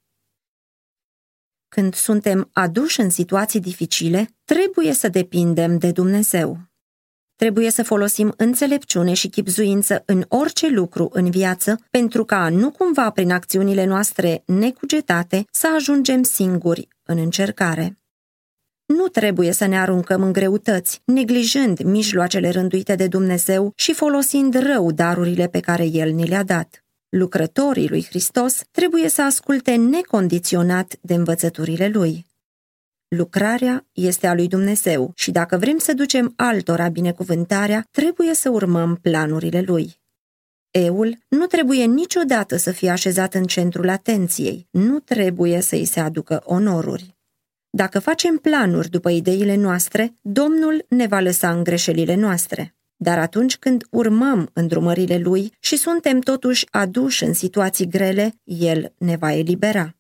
Când 1.68 1.94
suntem 1.94 2.48
aduși 2.52 3.00
în 3.00 3.10
situații 3.10 3.60
dificile, 3.60 4.28
trebuie 4.44 4.92
să 4.92 5.08
depindem 5.08 5.78
de 5.78 5.90
Dumnezeu. 5.90 6.71
Trebuie 7.42 7.70
să 7.70 7.82
folosim 7.82 8.34
înțelepciune 8.36 9.12
și 9.12 9.28
chipzuință 9.28 10.02
în 10.06 10.24
orice 10.28 10.68
lucru 10.68 11.08
în 11.12 11.30
viață, 11.30 11.80
pentru 11.90 12.24
ca 12.24 12.48
nu 12.48 12.70
cumva 12.70 13.10
prin 13.10 13.30
acțiunile 13.30 13.84
noastre 13.84 14.42
necugetate 14.46 15.44
să 15.50 15.68
ajungem 15.74 16.22
singuri 16.22 16.88
în 17.02 17.18
încercare. 17.18 17.98
Nu 18.86 19.06
trebuie 19.06 19.52
să 19.52 19.66
ne 19.66 19.80
aruncăm 19.80 20.22
în 20.22 20.32
greutăți, 20.32 21.02
neglijând 21.04 21.82
mijloacele 21.82 22.50
rânduite 22.50 22.94
de 22.94 23.06
Dumnezeu 23.06 23.72
și 23.76 23.92
folosind 23.92 24.54
rău 24.54 24.92
darurile 24.92 25.46
pe 25.46 25.60
care 25.60 25.84
El 25.84 26.10
ni 26.10 26.26
le-a 26.26 26.42
dat. 26.42 26.84
Lucrătorii 27.08 27.88
lui 27.88 28.04
Hristos 28.04 28.62
trebuie 28.70 29.08
să 29.08 29.22
asculte 29.22 29.74
necondiționat 29.74 30.94
de 31.00 31.14
învățăturile 31.14 31.88
Lui. 31.88 32.26
Lucrarea 33.16 33.86
este 33.92 34.26
a 34.26 34.34
lui 34.34 34.48
Dumnezeu 34.48 35.12
și 35.14 35.30
dacă 35.30 35.56
vrem 35.56 35.78
să 35.78 35.92
ducem 35.92 36.32
altora 36.36 36.88
binecuvântarea, 36.88 37.86
trebuie 37.90 38.34
să 38.34 38.50
urmăm 38.50 38.98
planurile 39.02 39.60
Lui. 39.60 40.00
Eul 40.70 41.18
nu 41.28 41.46
trebuie 41.46 41.84
niciodată 41.84 42.56
să 42.56 42.70
fie 42.70 42.90
așezat 42.90 43.34
în 43.34 43.44
centrul 43.44 43.88
atenției, 43.88 44.66
nu 44.70 44.98
trebuie 44.98 45.60
să 45.60 45.74
îi 45.74 45.84
se 45.84 46.00
aducă 46.00 46.42
onoruri. 46.44 47.16
Dacă 47.70 47.98
facem 47.98 48.36
planuri 48.36 48.88
după 48.88 49.10
ideile 49.10 49.56
noastre, 49.56 50.14
Domnul 50.20 50.84
ne 50.88 51.06
va 51.06 51.20
lăsa 51.20 51.50
în 51.50 51.64
greșelile 51.64 52.14
noastre. 52.14 52.74
Dar 52.96 53.18
atunci 53.18 53.56
când 53.56 53.86
urmăm 53.90 54.50
îndrumările 54.52 55.18
Lui 55.18 55.52
și 55.60 55.76
suntem 55.76 56.20
totuși 56.20 56.66
aduși 56.70 57.24
în 57.24 57.32
situații 57.32 57.88
grele, 57.88 58.34
El 58.44 58.92
ne 58.98 59.16
va 59.16 59.32
elibera. 59.32 59.96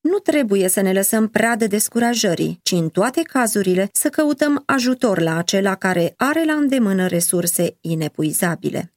Nu 0.00 0.18
trebuie 0.18 0.68
să 0.68 0.80
ne 0.80 0.92
lăsăm 0.92 1.28
pradă 1.28 1.66
descurajării, 1.66 2.60
ci 2.62 2.72
în 2.72 2.88
toate 2.88 3.22
cazurile 3.22 3.88
să 3.92 4.08
căutăm 4.08 4.62
ajutor 4.66 5.20
la 5.20 5.36
acela 5.36 5.74
care 5.74 6.14
are 6.16 6.44
la 6.44 6.52
îndemână 6.52 7.06
resurse 7.06 7.76
inepuizabile. 7.80 8.92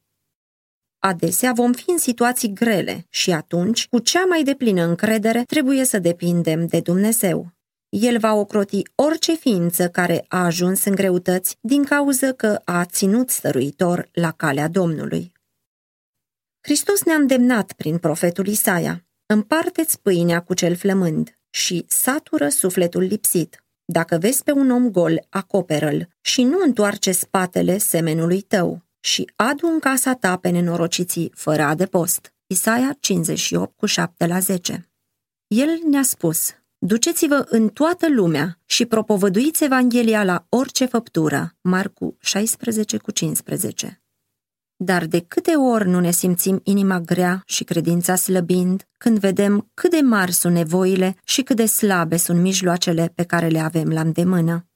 Adesea 0.98 1.52
vom 1.52 1.72
fi 1.72 1.90
în 1.90 1.98
situații 1.98 2.52
grele 2.52 3.06
și 3.08 3.32
atunci, 3.32 3.88
cu 3.88 3.98
cea 3.98 4.24
mai 4.24 4.42
deplină 4.42 4.82
încredere, 4.82 5.42
trebuie 5.46 5.84
să 5.84 5.98
depindem 5.98 6.66
de 6.66 6.80
Dumnezeu. 6.80 7.52
El 7.88 8.18
va 8.18 8.32
ocroti 8.34 8.82
orice 8.94 9.34
ființă 9.34 9.88
care 9.88 10.24
a 10.28 10.44
ajuns 10.44 10.84
în 10.84 10.94
greutăți 10.94 11.56
din 11.60 11.84
cauză 11.84 12.32
că 12.32 12.60
a 12.64 12.84
ținut 12.84 13.30
stăruitor 13.30 14.08
la 14.12 14.30
calea 14.30 14.68
Domnului. 14.68 15.32
Hristos 16.60 17.02
ne-a 17.02 17.14
îndemnat 17.14 17.72
prin 17.72 17.98
profetul 17.98 18.46
Isaia, 18.46 19.04
împarteți 19.32 20.00
pâinea 20.00 20.40
cu 20.40 20.54
cel 20.54 20.76
flămând 20.76 21.38
și 21.50 21.84
satură 21.88 22.48
sufletul 22.48 23.02
lipsit. 23.02 23.64
Dacă 23.84 24.18
vezi 24.18 24.42
pe 24.42 24.52
un 24.52 24.70
om 24.70 24.90
gol, 24.90 25.26
acoperă-l 25.28 26.08
și 26.20 26.42
nu 26.42 26.58
întoarce 26.64 27.12
spatele 27.12 27.78
semenului 27.78 28.40
tău 28.40 28.82
și 29.00 29.30
adu 29.36 29.66
în 29.66 29.78
casa 29.78 30.14
ta 30.14 30.36
pe 30.36 30.48
nenorociții 30.48 31.32
fără 31.34 31.62
adăpost. 31.62 32.34
Isaia 32.46 32.96
58 33.00 33.76
cu 33.76 33.86
7 33.86 34.26
la 34.26 34.38
10 34.38 34.90
El 35.46 35.78
ne-a 35.90 36.02
spus, 36.02 36.50
Duceți-vă 36.78 37.46
în 37.48 37.68
toată 37.68 38.08
lumea 38.08 38.58
și 38.66 38.86
propovăduiți 38.86 39.64
Evanghelia 39.64 40.24
la 40.24 40.46
orice 40.48 40.84
făptură. 40.84 41.54
Marcu 41.60 42.16
16 42.20 42.96
cu 42.96 43.10
15. 43.10 44.01
Dar 44.84 45.06
de 45.06 45.20
câte 45.20 45.50
ori 45.50 45.88
nu 45.88 46.00
ne 46.00 46.10
simțim 46.10 46.60
inima 46.64 47.00
grea 47.00 47.42
și 47.46 47.64
credința 47.64 48.14
slăbind, 48.14 48.86
când 48.98 49.18
vedem 49.18 49.70
cât 49.74 49.90
de 49.90 50.00
mari 50.00 50.32
sunt 50.32 50.54
nevoile 50.54 51.16
și 51.24 51.42
cât 51.42 51.56
de 51.56 51.66
slabe 51.66 52.16
sunt 52.16 52.40
mijloacele 52.40 53.12
pe 53.14 53.22
care 53.22 53.48
le 53.48 53.58
avem 53.58 53.88
la 53.88 54.00
îndemână. 54.00 54.66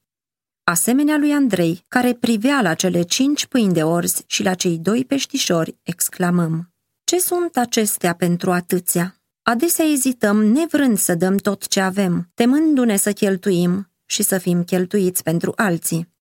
Asemenea 0.65 1.17
lui 1.17 1.33
Andrei, 1.33 1.85
care 1.89 2.15
privea 2.15 2.61
la 2.61 2.75
cele 2.75 3.03
cinci 3.03 3.47
pâini 3.47 3.73
de 3.73 3.83
orzi 3.83 4.25
și 4.27 4.43
la 4.43 4.55
cei 4.55 4.79
doi 4.79 5.05
peștișori, 5.05 5.77
exclamăm, 5.83 6.73
Ce 7.05 7.19
sunt 7.19 7.57
acestea 7.57 8.15
pentru 8.15 8.53
atâția? 8.53 9.21
Adesea 9.43 9.85
ezităm 9.85 10.45
nevrând 10.45 10.99
să 10.99 11.15
dăm 11.15 11.37
tot 11.37 11.67
ce 11.67 11.81
avem, 11.81 12.31
temându-ne 12.35 12.97
să 12.97 13.13
cheltuim 13.13 13.91
și 14.05 14.23
să 14.23 14.39
fim 14.39 14.65
cheltuiți 14.65 15.23
pentru 15.23 15.53
alții. 15.57 16.15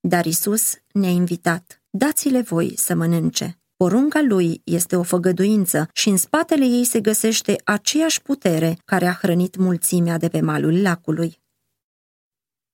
Dar 0.00 0.24
Isus 0.24 0.74
ne-a 0.92 1.10
invitat, 1.10 1.79
dați-le 1.90 2.40
voi 2.40 2.72
să 2.76 2.94
mănânce. 2.94 3.60
Porunca 3.76 4.20
lui 4.22 4.60
este 4.64 4.96
o 4.96 5.02
făgăduință 5.02 5.88
și 5.92 6.08
în 6.08 6.16
spatele 6.16 6.64
ei 6.64 6.84
se 6.84 7.00
găsește 7.00 7.56
aceeași 7.64 8.22
putere 8.22 8.78
care 8.84 9.06
a 9.06 9.12
hrănit 9.12 9.56
mulțimea 9.56 10.18
de 10.18 10.28
pe 10.28 10.40
malul 10.40 10.82
lacului. 10.82 11.38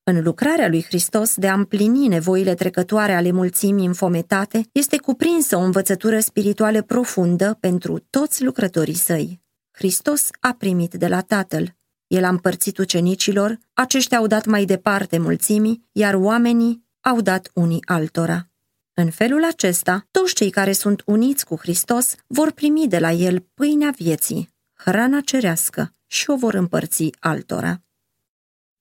În 0.03 0.23
lucrarea 0.23 0.69
lui 0.69 0.83
Hristos 0.83 1.35
de 1.35 1.49
a 1.49 1.55
împlini 1.55 2.09
nevoile 2.09 2.55
trecătoare 2.55 3.15
ale 3.15 3.31
mulțimii 3.31 3.87
înfometate, 3.87 4.69
este 4.73 4.99
cuprinsă 4.99 5.57
o 5.57 5.61
învățătură 5.61 6.21
spirituală 6.21 6.83
profundă 6.83 7.57
pentru 7.61 7.99
toți 8.11 8.45
lucrătorii 8.45 8.95
săi. 8.95 9.41
Hristos 9.71 10.29
a 10.41 10.55
primit 10.59 10.95
de 10.95 11.07
la 11.09 11.21
Tatăl. 11.21 11.75
El 12.07 12.25
a 12.25 12.29
împărțit 12.29 12.79
ucenicilor, 12.79 13.59
aceștia 13.73 14.19
au 14.19 14.27
dat 14.27 14.47
mai 14.47 14.65
departe 14.65 15.19
mulțimii, 15.19 15.89
iar 15.93 16.15
oamenii 16.15 16.85
au 17.01 17.21
dat 17.21 17.51
unii 17.55 17.83
altora. 17.85 18.51
În 18.99 19.11
felul 19.11 19.45
acesta, 19.45 20.07
toți 20.11 20.35
cei 20.35 20.51
care 20.51 20.73
sunt 20.73 21.03
uniți 21.07 21.47
cu 21.47 21.57
Hristos 21.57 22.15
vor 22.27 22.51
primi 22.51 22.89
de 22.89 22.99
la 22.99 23.11
El 23.11 23.47
pâinea 23.55 23.91
vieții, 23.97 24.49
hrana 24.75 25.21
cerească 25.21 25.95
și 26.07 26.31
o 26.31 26.37
vor 26.37 26.55
împărți 26.55 27.11
altora. 27.21 27.83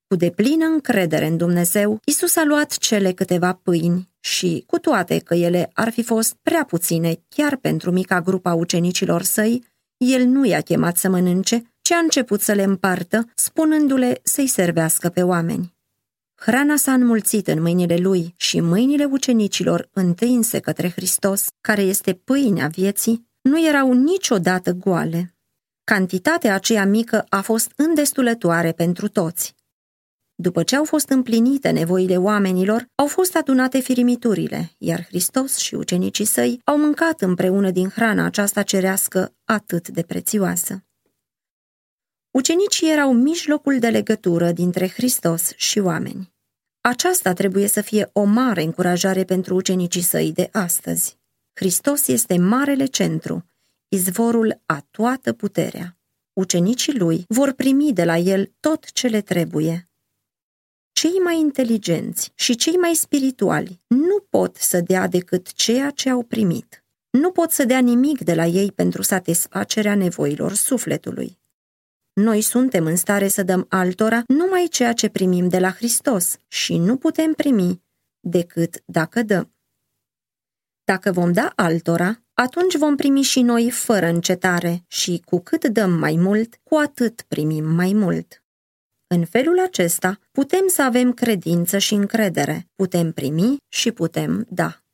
Cu 0.07 0.15
deplină 0.15 0.65
încredere 0.65 1.25
în 1.25 1.37
Dumnezeu, 1.37 1.99
Isus 2.05 2.35
a 2.35 2.43
luat 2.43 2.77
cele 2.77 3.11
câteva 3.11 3.53
pâini 3.53 4.09
și, 4.19 4.63
cu 4.67 4.79
toate 4.79 5.19
că 5.19 5.33
ele 5.33 5.69
ar 5.73 5.89
fi 5.89 6.03
fost 6.03 6.35
prea 6.41 6.65
puține 6.65 7.19
chiar 7.29 7.55
pentru 7.55 7.91
mica 7.91 8.21
grupa 8.21 8.53
ucenicilor 8.53 9.21
săi, 9.21 9.63
el 9.97 10.25
nu 10.25 10.45
i-a 10.45 10.61
chemat 10.61 10.97
să 10.97 11.09
mănânce, 11.09 11.73
ci 11.81 11.91
a 11.91 11.97
început 11.97 12.41
să 12.41 12.53
le 12.53 12.63
împartă, 12.63 13.29
spunându-le 13.35 14.19
să-i 14.23 14.47
servească 14.47 15.09
pe 15.09 15.23
oameni. 15.23 15.74
Hrana 16.35 16.75
s-a 16.75 16.93
înmulțit 16.93 17.47
în 17.47 17.61
mâinile 17.61 17.95
lui 17.95 18.33
și 18.37 18.59
mâinile 18.59 19.05
ucenicilor 19.05 19.89
întinse 19.93 20.59
către 20.59 20.89
Hristos, 20.89 21.47
care 21.61 21.81
este 21.81 22.13
pâinea 22.13 22.67
vieții, 22.67 23.27
nu 23.41 23.67
erau 23.67 23.93
niciodată 23.93 24.71
goale. 24.71 25.35
Cantitatea 25.83 26.53
aceea 26.53 26.85
mică 26.85 27.25
a 27.29 27.41
fost 27.41 27.71
îndestulătoare 27.75 28.71
pentru 28.71 29.07
toți. 29.07 29.55
După 30.35 30.63
ce 30.63 30.75
au 30.75 30.83
fost 30.83 31.09
împlinite 31.09 31.69
nevoile 31.69 32.17
oamenilor, 32.17 32.87
au 32.95 33.07
fost 33.07 33.35
adunate 33.35 33.79
firimiturile, 33.79 34.71
iar 34.77 35.05
Hristos 35.05 35.57
și 35.57 35.75
ucenicii 35.75 36.25
săi 36.25 36.61
au 36.63 36.77
mâncat 36.77 37.21
împreună 37.21 37.71
din 37.71 37.89
hrana 37.89 38.25
aceasta 38.25 38.61
cerească 38.63 39.35
atât 39.43 39.87
de 39.87 40.01
prețioasă. 40.01 40.85
Ucenicii 42.35 42.91
erau 42.91 43.13
mijlocul 43.13 43.79
de 43.79 43.89
legătură 43.89 44.51
dintre 44.51 44.89
Hristos 44.89 45.51
și 45.55 45.79
oameni. 45.79 46.33
Aceasta 46.81 47.33
trebuie 47.33 47.67
să 47.67 47.81
fie 47.81 48.09
o 48.13 48.23
mare 48.23 48.61
încurajare 48.61 49.23
pentru 49.23 49.55
ucenicii 49.55 50.01
săi 50.01 50.31
de 50.31 50.49
astăzi. 50.51 51.17
Hristos 51.53 52.07
este 52.07 52.37
marele 52.37 52.85
centru, 52.85 53.45
izvorul 53.87 54.61
a 54.65 54.85
toată 54.91 55.33
puterea. 55.33 55.97
Ucenicii 56.33 56.97
lui 56.97 57.25
vor 57.27 57.51
primi 57.51 57.93
de 57.93 58.03
la 58.03 58.17
el 58.17 58.51
tot 58.59 58.91
ce 58.91 59.07
le 59.07 59.21
trebuie. 59.21 59.89
Cei 60.91 61.17
mai 61.23 61.39
inteligenți 61.39 62.31
și 62.35 62.55
cei 62.55 62.75
mai 62.75 62.93
spirituali 62.95 63.81
nu 63.87 64.19
pot 64.29 64.55
să 64.55 64.81
dea 64.81 65.07
decât 65.07 65.53
ceea 65.53 65.89
ce 65.89 66.09
au 66.09 66.23
primit. 66.23 66.83
Nu 67.09 67.31
pot 67.31 67.51
să 67.51 67.65
dea 67.65 67.79
nimic 67.79 68.19
de 68.19 68.33
la 68.33 68.45
ei 68.45 68.71
pentru 68.71 69.01
satisfacerea 69.01 69.95
nevoilor 69.95 70.53
sufletului. 70.53 71.43
Noi 72.21 72.41
suntem 72.41 72.85
în 72.85 72.95
stare 72.95 73.27
să 73.27 73.43
dăm 73.43 73.65
altora 73.69 74.23
numai 74.27 74.67
ceea 74.69 74.93
ce 74.93 75.09
primim 75.09 75.47
de 75.47 75.59
la 75.59 75.71
Hristos 75.71 76.39
și 76.47 76.77
nu 76.77 76.97
putem 76.97 77.33
primi 77.33 77.83
decât 78.19 78.83
dacă 78.85 79.23
dăm. 79.23 79.53
Dacă 80.83 81.11
vom 81.11 81.31
da 81.31 81.51
altora, 81.55 82.23
atunci 82.33 82.77
vom 82.77 82.95
primi 82.95 83.21
și 83.21 83.41
noi 83.41 83.71
fără 83.71 84.05
încetare 84.05 84.83
și 84.87 85.21
cu 85.25 85.39
cât 85.39 85.65
dăm 85.65 85.91
mai 85.91 86.15
mult, 86.15 86.59
cu 86.63 86.75
atât 86.75 87.21
primim 87.21 87.65
mai 87.65 87.93
mult. 87.93 88.43
În 89.07 89.25
felul 89.25 89.59
acesta 89.59 90.19
putem 90.31 90.67
să 90.67 90.81
avem 90.81 91.13
credință 91.13 91.77
și 91.77 91.93
încredere, 91.93 92.69
putem 92.75 93.11
primi 93.11 93.57
și 93.67 93.91
putem 93.91 94.45
da. 94.49 94.84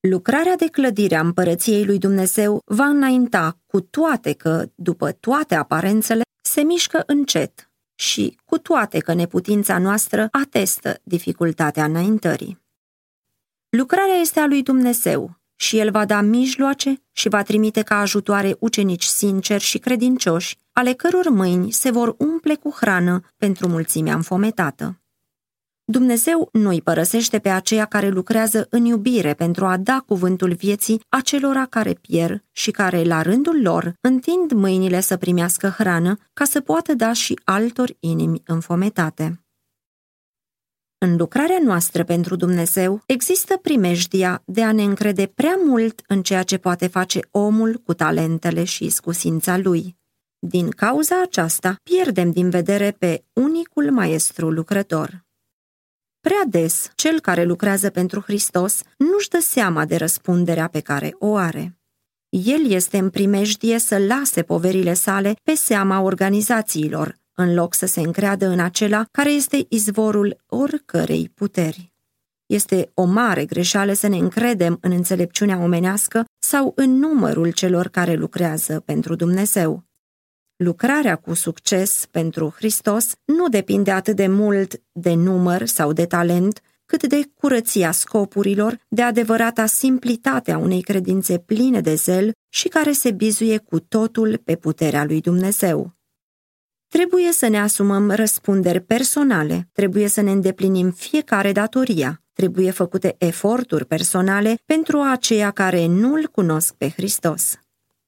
Lucrarea 0.00 0.56
de 0.56 0.66
clădire 0.66 1.16
a 1.16 1.20
împărăției 1.20 1.84
lui 1.84 1.98
Dumnezeu 1.98 2.62
va 2.64 2.84
înainta 2.84 3.58
cu 3.66 3.80
toate 3.80 4.32
că, 4.32 4.68
după 4.74 5.12
toate 5.12 5.54
aparențele, 5.54 6.22
se 6.42 6.60
mișcă 6.60 7.02
încet 7.06 7.70
și 7.94 8.38
cu 8.44 8.58
toate 8.58 8.98
că 8.98 9.14
neputința 9.14 9.78
noastră 9.78 10.28
atestă 10.30 11.00
dificultatea 11.02 11.84
înaintării. 11.84 12.58
Lucrarea 13.68 14.14
este 14.14 14.40
a 14.40 14.46
lui 14.46 14.62
Dumnezeu 14.62 15.40
și 15.56 15.78
El 15.78 15.90
va 15.90 16.04
da 16.04 16.20
mijloace 16.20 17.02
și 17.12 17.28
va 17.28 17.42
trimite 17.42 17.82
ca 17.82 17.98
ajutoare 17.98 18.56
ucenici 18.58 19.04
sinceri 19.04 19.62
și 19.62 19.78
credincioși, 19.78 20.58
ale 20.72 20.92
căror 20.92 21.28
mâini 21.28 21.72
se 21.72 21.90
vor 21.90 22.14
umple 22.18 22.54
cu 22.54 22.70
hrană 22.70 23.20
pentru 23.36 23.68
mulțimea 23.68 24.14
înfometată. 24.14 25.00
Dumnezeu 25.90 26.48
nu 26.52 26.68
îi 26.68 26.82
părăsește 26.82 27.38
pe 27.38 27.48
aceia 27.48 27.84
care 27.84 28.08
lucrează 28.08 28.66
în 28.70 28.84
iubire 28.84 29.34
pentru 29.34 29.66
a 29.66 29.76
da 29.76 30.02
cuvântul 30.06 30.52
vieții 30.54 31.00
acelora 31.08 31.66
care 31.66 31.92
pierd 31.92 32.44
și 32.52 32.70
care, 32.70 33.02
la 33.02 33.22
rândul 33.22 33.62
lor, 33.62 33.94
întind 34.00 34.52
mâinile 34.52 35.00
să 35.00 35.16
primească 35.16 35.68
hrană 35.68 36.16
ca 36.32 36.44
să 36.44 36.60
poată 36.60 36.94
da 36.94 37.12
și 37.12 37.40
altor 37.44 37.96
inimi 38.00 38.42
înfometate. 38.46 39.40
În 40.98 41.16
lucrarea 41.16 41.58
noastră 41.62 42.04
pentru 42.04 42.36
Dumnezeu 42.36 43.02
există 43.06 43.56
primejdia 43.56 44.42
de 44.44 44.62
a 44.62 44.72
ne 44.72 44.82
încrede 44.82 45.26
prea 45.26 45.58
mult 45.64 46.02
în 46.06 46.22
ceea 46.22 46.42
ce 46.42 46.56
poate 46.58 46.86
face 46.86 47.20
omul 47.30 47.82
cu 47.84 47.94
talentele 47.94 48.64
și 48.64 48.84
iscusința 48.84 49.56
lui. 49.56 49.96
Din 50.38 50.68
cauza 50.68 51.20
aceasta, 51.22 51.76
pierdem 51.82 52.30
din 52.30 52.50
vedere 52.50 52.90
pe 52.98 53.24
unicul 53.32 53.90
maestru 53.90 54.50
lucrător. 54.50 55.26
Prea 56.28 56.44
des, 56.62 56.90
cel 56.94 57.20
care 57.20 57.44
lucrează 57.44 57.90
pentru 57.90 58.20
Hristos 58.20 58.80
nu-și 58.96 59.28
dă 59.28 59.38
seama 59.40 59.84
de 59.84 59.96
răspunderea 59.96 60.68
pe 60.68 60.80
care 60.80 61.14
o 61.18 61.36
are. 61.36 61.78
El 62.28 62.70
este 62.70 62.98
în 62.98 63.10
primejdie 63.10 63.78
să 63.78 63.98
lase 63.98 64.42
poverile 64.42 64.94
sale 64.94 65.34
pe 65.42 65.54
seama 65.54 66.00
organizațiilor, 66.00 67.16
în 67.34 67.54
loc 67.54 67.74
să 67.74 67.86
se 67.86 68.00
încreadă 68.00 68.46
în 68.46 68.60
acela 68.60 69.04
care 69.10 69.30
este 69.30 69.66
izvorul 69.68 70.36
oricărei 70.46 71.30
puteri. 71.34 71.92
Este 72.46 72.90
o 72.94 73.04
mare 73.04 73.44
greșeală 73.44 73.92
să 73.92 74.06
ne 74.06 74.16
încredem 74.16 74.78
în 74.80 74.90
înțelepciunea 74.90 75.58
omenească 75.58 76.24
sau 76.38 76.72
în 76.76 76.98
numărul 76.98 77.52
celor 77.52 77.88
care 77.88 78.14
lucrează 78.14 78.82
pentru 78.84 79.14
Dumnezeu. 79.14 79.87
Lucrarea 80.64 81.16
cu 81.16 81.34
succes 81.34 82.06
pentru 82.10 82.54
Hristos 82.56 83.12
nu 83.24 83.48
depinde 83.48 83.90
atât 83.90 84.16
de 84.16 84.26
mult 84.26 84.82
de 84.92 85.14
număr 85.14 85.66
sau 85.66 85.92
de 85.92 86.06
talent, 86.06 86.60
cât 86.86 87.06
de 87.06 87.30
curăția 87.34 87.90
scopurilor, 87.90 88.78
de 88.88 89.02
adevărata 89.02 89.66
simplitatea 89.66 90.58
unei 90.58 90.82
credințe 90.82 91.38
pline 91.38 91.80
de 91.80 91.94
zel 91.94 92.32
și 92.48 92.68
care 92.68 92.92
se 92.92 93.10
bizuie 93.10 93.58
cu 93.58 93.80
totul 93.80 94.40
pe 94.44 94.56
puterea 94.56 95.04
lui 95.04 95.20
Dumnezeu. 95.20 95.92
Trebuie 96.88 97.32
să 97.32 97.48
ne 97.48 97.60
asumăm 97.60 98.10
răspunderi 98.10 98.80
personale, 98.80 99.68
trebuie 99.72 100.08
să 100.08 100.20
ne 100.20 100.30
îndeplinim 100.30 100.90
fiecare 100.90 101.52
datoria, 101.52 102.22
trebuie 102.32 102.70
făcute 102.70 103.14
eforturi 103.18 103.86
personale 103.86 104.58
pentru 104.64 105.00
aceia 105.00 105.50
care 105.50 105.86
nu-L 105.86 106.28
cunosc 106.32 106.74
pe 106.74 106.88
Hristos. 106.88 107.58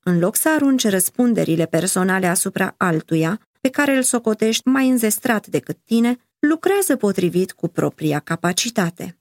În 0.03 0.19
loc 0.19 0.37
să 0.37 0.49
arunci 0.49 0.89
răspunderile 0.89 1.67
personale 1.67 2.27
asupra 2.27 2.75
altuia, 2.77 3.41
pe 3.61 3.69
care 3.69 3.97
îl 3.97 4.03
socotești 4.03 4.69
mai 4.69 4.89
înzestrat 4.89 5.47
decât 5.47 5.79
tine, 5.85 6.17
lucrează 6.39 6.97
potrivit 6.97 7.53
cu 7.53 7.69
propria 7.69 8.19
capacitate. 8.19 9.19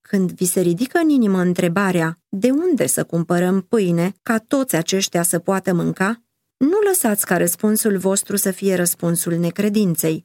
Când 0.00 0.32
vi 0.32 0.44
se 0.44 0.60
ridică 0.60 0.98
în 0.98 1.08
inimă 1.08 1.40
întrebarea 1.40 2.18
de 2.28 2.50
unde 2.50 2.86
să 2.86 3.04
cumpărăm 3.04 3.60
pâine 3.60 4.14
ca 4.22 4.38
toți 4.38 4.76
aceștia 4.76 5.22
să 5.22 5.38
poată 5.38 5.72
mânca, 5.72 6.22
nu 6.56 6.80
lăsați 6.88 7.26
ca 7.26 7.36
răspunsul 7.36 7.98
vostru 7.98 8.36
să 8.36 8.50
fie 8.50 8.74
răspunsul 8.74 9.32
necredinței. 9.32 10.22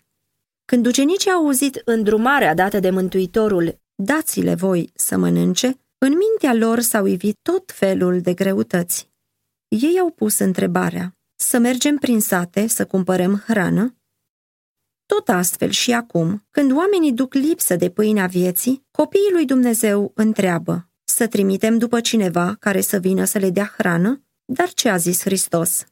Când 0.66 0.86
ucenicii 0.86 1.32
au 1.32 1.44
auzit 1.44 1.82
îndrumarea 1.86 2.54
dată 2.54 2.80
de 2.80 2.90
Mântuitorul, 2.90 3.80
dați-le 3.96 4.56
voi 4.56 4.92
să 4.96 5.18
mănânce, 5.18 5.80
în 5.98 6.14
mintea 6.18 6.54
lor 6.68 6.80
s-au 6.80 7.06
ivit 7.06 7.38
tot 7.42 7.72
felul 7.72 8.22
de 8.22 8.34
greutăți. 8.34 9.14
Ei 9.67 9.99
au 9.99 10.10
pus 10.10 10.39
întrebarea, 10.39 11.17
să 11.36 11.58
mergem 11.58 11.97
prin 11.97 12.19
sate 12.19 12.67
să 12.67 12.86
cumpărăm 12.86 13.43
hrană? 13.47 13.95
Tot 15.06 15.30
astfel 15.30 15.69
și 15.69 15.93
acum, 15.93 16.47
când 16.51 16.71
oamenii 16.71 17.13
duc 17.13 17.34
lipsă 17.34 17.75
de 17.75 17.89
pâinea 17.89 18.28
vieții, 18.28 18.86
copiii 18.91 19.32
lui 19.32 19.45
Dumnezeu 19.45 20.12
întreabă, 20.15 20.89
să 21.04 21.28
trimitem 21.28 21.78
după 21.78 22.01
cineva 22.01 22.56
care 22.60 22.82
să 22.82 22.97
vină 22.97 23.25
să 23.25 23.38
le 23.38 23.49
dea 23.49 23.73
hrană? 23.78 24.23
Dar 24.45 24.73
ce 24.73 24.89
a 24.89 24.97
zis 24.97 25.21
Hristos? 25.21 25.86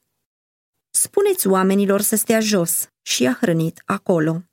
Spuneți 0.89 1.47
oamenilor 1.47 2.01
să 2.01 2.15
stea 2.15 2.39
jos 2.39 2.87
și 3.01 3.27
a 3.27 3.33
hrănit 3.33 3.81
acolo. 3.85 4.43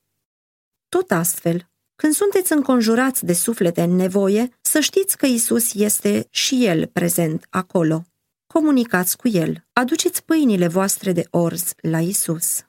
Tot 0.88 1.10
astfel, 1.10 1.70
când 1.96 2.14
sunteți 2.14 2.52
înconjurați 2.52 3.24
de 3.24 3.32
suflete 3.32 3.82
în 3.82 3.96
nevoie, 3.96 4.48
să 4.60 4.80
știți 4.80 5.16
că 5.16 5.26
Isus 5.26 5.74
este 5.74 6.26
și 6.30 6.66
El 6.66 6.86
prezent 6.86 7.46
acolo. 7.50 8.04
Comunicați 8.52 9.16
cu 9.16 9.28
El, 9.28 9.64
aduceți 9.72 10.24
pâinile 10.24 10.68
voastre 10.68 11.12
de 11.12 11.26
orz 11.30 11.72
la 11.80 12.00
Isus. 12.00 12.64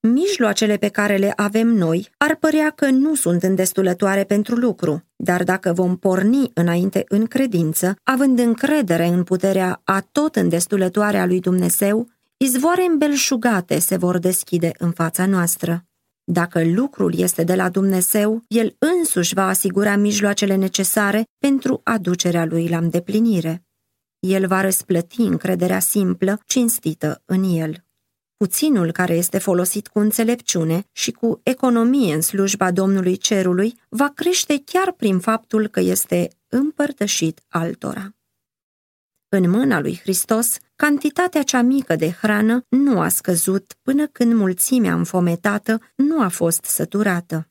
Mijloacele 0.00 0.76
pe 0.76 0.88
care 0.88 1.16
le 1.16 1.32
avem 1.36 1.68
noi 1.68 2.10
ar 2.16 2.36
părea 2.36 2.70
că 2.70 2.90
nu 2.90 3.14
sunt 3.14 3.42
îndestulătoare 3.42 4.24
pentru 4.24 4.54
lucru, 4.54 5.04
dar 5.16 5.44
dacă 5.44 5.72
vom 5.72 5.96
porni 5.96 6.50
înainte 6.54 7.04
în 7.08 7.26
credință, 7.26 7.96
având 8.02 8.38
încredere 8.38 9.06
în 9.06 9.24
puterea 9.24 9.80
a 9.84 10.00
tot 10.12 10.36
îndestulătoare 10.36 11.18
a 11.18 11.26
lui 11.26 11.40
Dumnezeu, 11.40 12.08
izvoare 12.36 12.84
îmbelșugate 12.84 13.78
se 13.78 13.96
vor 13.96 14.18
deschide 14.18 14.72
în 14.78 14.90
fața 14.90 15.26
noastră. 15.26 15.84
Dacă 16.24 16.64
lucrul 16.64 17.18
este 17.18 17.44
de 17.44 17.54
la 17.54 17.68
Dumnezeu, 17.68 18.42
El 18.46 18.76
însuși 18.78 19.34
va 19.34 19.48
asigura 19.48 19.96
mijloacele 19.96 20.54
necesare 20.54 21.24
pentru 21.38 21.80
aducerea 21.84 22.44
lui 22.44 22.68
la 22.68 22.76
îndeplinire. 22.76 23.62
El 24.18 24.46
va 24.46 24.60
răsplăti 24.60 25.20
încrederea 25.20 25.78
simplă, 25.78 26.40
cinstită 26.46 27.22
în 27.24 27.42
El. 27.44 27.84
Puținul 28.36 28.92
care 28.92 29.14
este 29.14 29.38
folosit 29.38 29.88
cu 29.88 29.98
înțelepciune 29.98 30.84
și 30.92 31.10
cu 31.10 31.40
economie 31.42 32.14
în 32.14 32.20
slujba 32.20 32.70
Domnului 32.70 33.16
Cerului 33.16 33.74
va 33.88 34.12
crește 34.14 34.62
chiar 34.64 34.92
prin 34.92 35.18
faptul 35.18 35.68
că 35.68 35.80
este 35.80 36.28
împărtășit 36.48 37.40
altora. 37.48 38.12
În 39.28 39.50
mâna 39.50 39.80
lui 39.80 39.98
Hristos, 39.98 40.56
cantitatea 40.76 41.42
cea 41.42 41.62
mică 41.62 41.96
de 41.96 42.10
hrană 42.10 42.64
nu 42.68 43.00
a 43.00 43.08
scăzut 43.08 43.74
până 43.82 44.06
când 44.06 44.34
mulțimea 44.34 44.94
înfometată 44.94 45.80
nu 45.94 46.22
a 46.22 46.28
fost 46.28 46.64
săturată. 46.64 47.48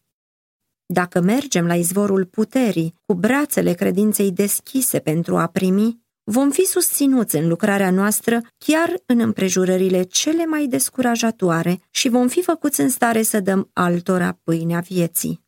Dacă 0.86 1.21
mergem 1.21 1.65
la 1.65 1.75
izvorul 1.75 2.25
puterii, 2.25 2.93
cu 3.06 3.13
brațele 3.13 3.73
credinței 3.73 4.32
deschise 4.32 4.99
pentru 4.99 5.38
a 5.38 5.47
primi, 5.47 6.06
vom 6.30 6.52
fi 6.52 6.66
susținuți 6.66 7.36
în 7.36 7.48
lucrarea 7.48 7.92
noastră 7.92 8.42
chiar 8.58 9.02
în 9.06 9.20
împrejurările 9.20 10.04
cele 10.04 10.46
mai 10.46 10.66
descurajatoare 10.66 11.80
și 11.90 12.10
vom 12.10 12.28
fi 12.28 12.42
făcuți 12.42 12.82
în 12.82 12.90
stare 12.90 13.22
să 13.22 13.40
dăm 13.40 13.70
altora 13.74 14.40
pâinea 14.44 14.80
vieții. 14.80 15.46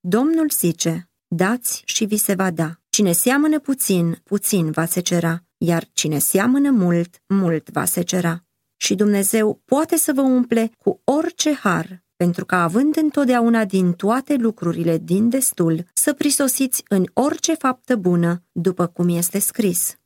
Domnul 0.00 0.50
zice, 0.50 1.10
dați 1.26 1.82
și 1.84 2.04
vi 2.04 2.16
se 2.16 2.34
va 2.34 2.50
da. 2.50 2.80
Cine 2.88 3.12
seamănă 3.12 3.58
puțin, 3.58 4.20
puțin 4.24 4.70
va 4.70 4.84
se 4.84 5.00
cera, 5.00 5.42
iar 5.58 5.88
cine 5.92 6.18
seamănă 6.18 6.70
mult, 6.70 7.22
mult 7.26 7.70
va 7.70 7.84
se 7.84 8.02
cera. 8.02 8.44
Și 8.76 8.94
Dumnezeu 8.94 9.62
poate 9.64 9.96
să 9.96 10.12
vă 10.12 10.20
umple 10.20 10.70
cu 10.78 11.00
orice 11.04 11.54
har, 11.54 12.04
pentru 12.16 12.44
că 12.44 12.54
având 12.54 12.96
întotdeauna 12.96 13.64
din 13.64 13.92
toate 13.92 14.34
lucrurile 14.34 14.98
din 14.98 15.28
destul, 15.28 15.84
să 15.94 16.12
prisosiți 16.12 16.82
în 16.88 17.04
orice 17.12 17.54
faptă 17.54 17.96
bună, 17.96 18.42
după 18.52 18.86
cum 18.86 19.08
este 19.08 19.38
scris. 19.38 19.98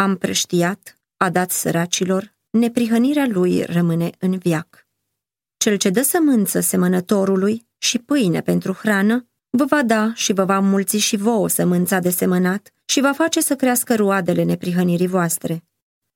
Am 0.00 0.16
preștiat, 0.16 0.98
a 1.16 1.30
dat 1.30 1.50
săracilor, 1.50 2.36
neprihănirea 2.50 3.26
lui 3.26 3.62
rămâne 3.62 4.10
în 4.18 4.38
viac. 4.38 4.86
Cel 5.56 5.76
ce 5.76 5.90
dă 5.90 6.02
sămânță 6.02 6.60
semănătorului 6.60 7.66
și 7.78 7.98
pâine 7.98 8.40
pentru 8.40 8.72
hrană, 8.72 9.28
vă 9.50 9.64
va 9.64 9.82
da 9.82 10.12
și 10.14 10.32
vă 10.32 10.44
va 10.44 10.60
mulți 10.60 10.96
și 10.96 11.16
vouă 11.16 11.48
sămânța 11.48 11.98
de 11.98 12.10
semănat 12.10 12.72
și 12.84 13.00
va 13.00 13.12
face 13.12 13.40
să 13.40 13.56
crească 13.56 13.94
roadele 13.94 14.42
neprihănirii 14.42 15.06
voastre. 15.06 15.64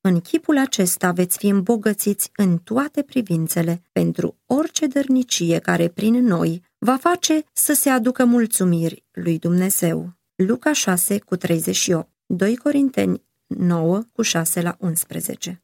În 0.01 0.21
chipul 0.21 0.59
acesta 0.59 1.13
veți 1.13 1.39
fi 1.39 1.47
îmbogățiți 1.47 2.31
în 2.37 2.59
toate 2.59 3.03
privințele 3.03 3.83
pentru 3.93 4.37
orice 4.47 4.87
dărnicie 4.87 5.59
care 5.59 5.89
prin 5.89 6.25
noi 6.25 6.63
va 6.79 6.97
face 6.97 7.45
să 7.53 7.73
se 7.73 7.89
aducă 7.89 8.25
mulțumiri 8.25 9.05
lui 9.13 9.39
Dumnezeu. 9.39 10.13
Luca 10.35 10.73
6 10.73 11.19
cu 11.19 11.37
38 11.37 12.11
2 12.27 12.57
Corinteni 12.57 13.23
9 13.59 14.01
cu 14.13 14.23
6 14.23 14.61
la 14.61 14.77
11 14.79 15.63